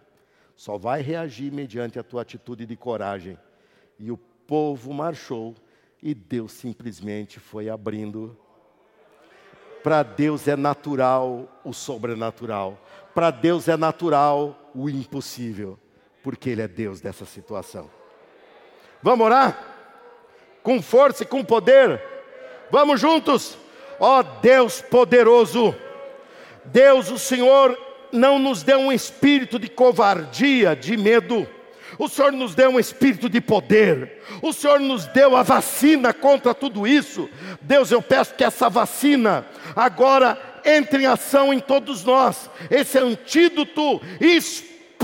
só 0.56 0.78
vai 0.78 1.02
reagir 1.02 1.52
mediante 1.52 2.00
a 2.00 2.04
tua 2.04 2.22
atitude 2.22 2.66
de 2.66 2.76
coragem. 2.76 3.38
E 4.00 4.12
o 4.12 4.18
povo 4.18 4.94
marchou 4.94 5.54
e 6.02 6.14
Deus 6.14 6.54
simplesmente 6.54 7.40
foi 7.40 7.70
abrindo. 7.70 8.38
Para 9.84 10.02
Deus 10.02 10.48
é 10.48 10.56
natural 10.56 11.62
o 11.64 11.74
sobrenatural. 11.74 12.82
Para 13.14 13.32
Deus 13.32 13.68
é 13.68 13.78
natural 13.78 14.72
o 14.74 14.90
impossível, 14.90 15.78
porque 16.24 16.50
Ele 16.50 16.62
é 16.62 16.68
Deus 16.68 17.02
dessa 17.02 17.26
situação. 17.26 17.90
Vamos 19.06 19.28
orar? 19.28 19.56
Com 20.64 20.82
força 20.82 21.22
e 21.22 21.28
com 21.28 21.44
poder. 21.44 22.02
Vamos 22.72 23.00
juntos. 23.00 23.56
Ó 24.00 24.20
oh, 24.20 24.24
Deus 24.42 24.82
poderoso, 24.82 25.76
Deus, 26.66 27.12
o 27.12 27.20
Senhor 27.20 27.78
não 28.12 28.40
nos 28.40 28.64
deu 28.64 28.80
um 28.80 28.92
espírito 28.92 29.60
de 29.60 29.70
covardia, 29.70 30.76
de 30.76 30.98
medo. 30.98 31.48
O 32.00 32.10
Senhor 32.10 32.32
nos 32.32 32.56
deu 32.56 32.72
um 32.72 32.80
espírito 32.80 33.30
de 33.30 33.40
poder. 33.40 34.24
O 34.42 34.52
Senhor 34.52 34.80
nos 34.80 35.06
deu 35.06 35.38
a 35.38 35.44
vacina 35.44 36.12
contra 36.12 36.56
tudo 36.56 36.88
isso. 36.88 37.30
Deus, 37.62 37.92
eu 37.92 38.02
peço 38.02 38.34
que 38.34 38.44
essa 38.44 38.72
vacina 38.72 39.46
agora 39.76 40.36
entre 40.66 41.04
em 41.04 41.06
ação 41.06 41.54
em 41.54 41.60
todos 41.60 42.04
nós. 42.04 42.50
Esse 42.72 42.98
antídoto 42.98 44.02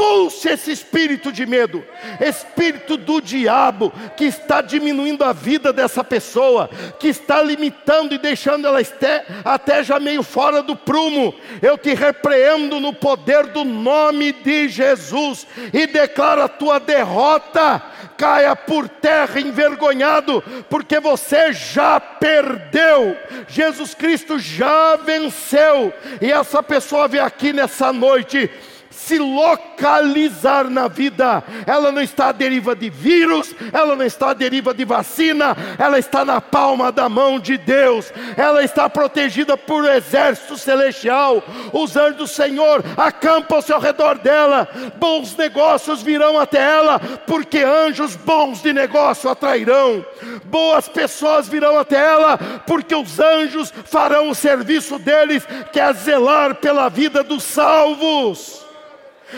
expulse 0.02 0.50
esse 0.50 0.72
espírito 0.72 1.32
de 1.32 1.46
medo, 1.46 1.84
espírito 2.20 2.98
do 2.98 3.22
diabo 3.22 3.94
que 4.18 4.26
está 4.26 4.62
diminuindo 4.62 5.24
a 5.24 5.32
vida 5.32 5.72
dessa 5.72 6.04
pessoa, 6.04 6.70
que 7.00 7.08
está 7.08 7.42
limitando 7.42 8.16
e 8.16 8.18
deixando 8.18 8.68
ela 8.68 8.80
até, 8.80 9.26
até 9.46 9.84
já 9.84 10.00
meio 10.00 10.24
fora 10.24 10.64
do 10.64 10.76
prumo. 10.76 11.34
Eu 11.62 11.78
te 11.78 11.94
repreendo 11.94 12.80
no 12.80 12.94
poder 12.94 13.48
do 13.48 13.64
nome 13.64 14.32
de 14.32 14.68
Jesus 14.68 15.46
e 15.72 15.86
declaro 15.86 16.42
a 16.42 16.48
tua 16.48 16.80
derrota. 16.80 17.82
Caia 18.18 18.56
por 18.56 18.88
terra 18.88 19.40
envergonhado, 19.40 20.44
porque 20.70 21.00
você 21.00 21.52
já 21.54 22.00
perdeu. 22.00 23.18
Jesus 23.48 23.96
Cristo 23.96 24.38
já 24.38 24.96
venceu, 24.96 25.92
e 26.22 26.32
essa 26.32 26.62
pessoa 26.62 27.08
vem 27.08 27.20
aqui 27.20 27.52
nessa 27.52 27.92
noite 27.92 28.48
se 28.92 29.18
localizar 29.18 30.70
na 30.70 30.88
vida. 30.88 31.44
Ela 31.66 31.92
não 31.92 32.02
está 32.02 32.28
à 32.28 32.32
deriva 32.32 32.76
de 32.76 32.90
vírus, 32.90 33.56
ela 33.72 33.96
não 33.96 34.06
está 34.06 34.32
à 34.32 34.34
deriva 34.34 34.74
de 34.74 34.86
vacina, 34.86 35.56
ela 35.80 35.98
está 35.98 36.24
na 36.24 36.40
palma 36.40 36.92
da 36.92 37.10
mão 37.10 37.40
de 37.40 37.58
Deus. 37.58 38.14
Ela 38.38 38.64
está 38.64 38.90
protegida 38.90 39.58
por 39.58 39.84
um 39.84 39.90
exército 39.90 40.58
celestial. 40.58 41.44
Os 41.74 41.96
anjos 41.96 42.18
do 42.18 42.28
Senhor 42.28 42.84
acampam 42.98 43.62
ao 43.72 43.80
redor 43.80 44.18
dela. 44.18 44.68
Bons 44.98 45.36
negócios 45.36 46.02
virão 46.02 46.38
até 46.40 46.60
ela, 46.60 47.00
porque 47.00 47.60
anjos 47.60 48.16
bons 48.16 48.62
de 48.62 48.74
negócio 48.74 49.30
atrairão. 49.30 50.06
Boas 50.46 50.88
pessoas 50.88 51.48
virão 51.48 51.80
até 51.80 51.96
ela, 51.96 52.38
porque 52.68 52.94
os 52.96 53.20
anjos 53.20 53.74
farão 53.86 54.30
o 54.30 54.36
serviço 54.36 55.00
deles, 55.00 55.46
que 55.72 55.80
é 55.80 55.94
zelar 55.94 56.56
pela 56.56 56.90
vida 56.90 57.24
dos 57.24 57.44
salvos. 57.44 58.61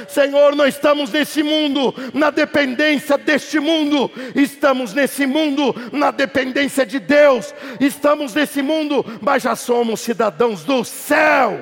Senhor, 0.08 0.56
nós 0.56 0.76
estamos 0.76 1.12
nesse 1.12 1.44
mundo 1.44 1.94
na 2.14 2.30
dependência 2.30 3.18
deste 3.18 3.60
mundo, 3.60 4.10
estamos 4.36 4.94
nesse 4.94 5.26
mundo 5.26 5.76
na 5.92 6.12
dependência 6.12 6.86
de 6.86 7.00
Deus, 7.00 7.54
estamos 7.80 8.34
nesse 8.34 8.62
mundo, 8.62 9.06
mas 9.22 9.44
já 9.44 9.56
somos 9.56 10.02
cidadãos 10.02 10.64
do 10.64 10.84
céu, 10.84 11.60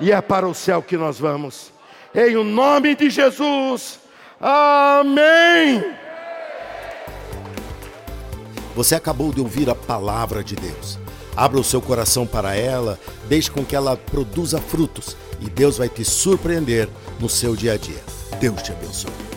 e 0.00 0.12
é 0.12 0.20
para 0.20 0.48
o 0.48 0.54
céu 0.54 0.82
que 0.82 0.96
nós 0.96 1.18
vamos, 1.18 1.72
em 2.14 2.36
o 2.36 2.44
nome 2.44 2.94
de 2.94 3.10
Jesus, 3.10 4.00
amém. 4.40 5.84
Você 8.74 8.94
acabou 8.94 9.32
de 9.32 9.40
ouvir 9.40 9.68
a 9.68 9.74
palavra 9.74 10.44
de 10.44 10.54
Deus. 10.54 10.98
Abra 11.36 11.60
o 11.60 11.64
seu 11.64 11.80
coração 11.80 12.26
para 12.26 12.54
ela, 12.54 12.98
deixe 13.28 13.50
com 13.50 13.64
que 13.64 13.74
ela 13.74 13.96
produza 13.96 14.60
frutos 14.60 15.16
e 15.40 15.48
Deus 15.48 15.78
vai 15.78 15.88
te 15.88 16.04
surpreender 16.04 16.88
no 17.18 17.28
seu 17.28 17.56
dia 17.56 17.72
a 17.72 17.76
dia. 17.76 18.02
Deus 18.40 18.62
te 18.62 18.72
abençoe. 18.72 19.29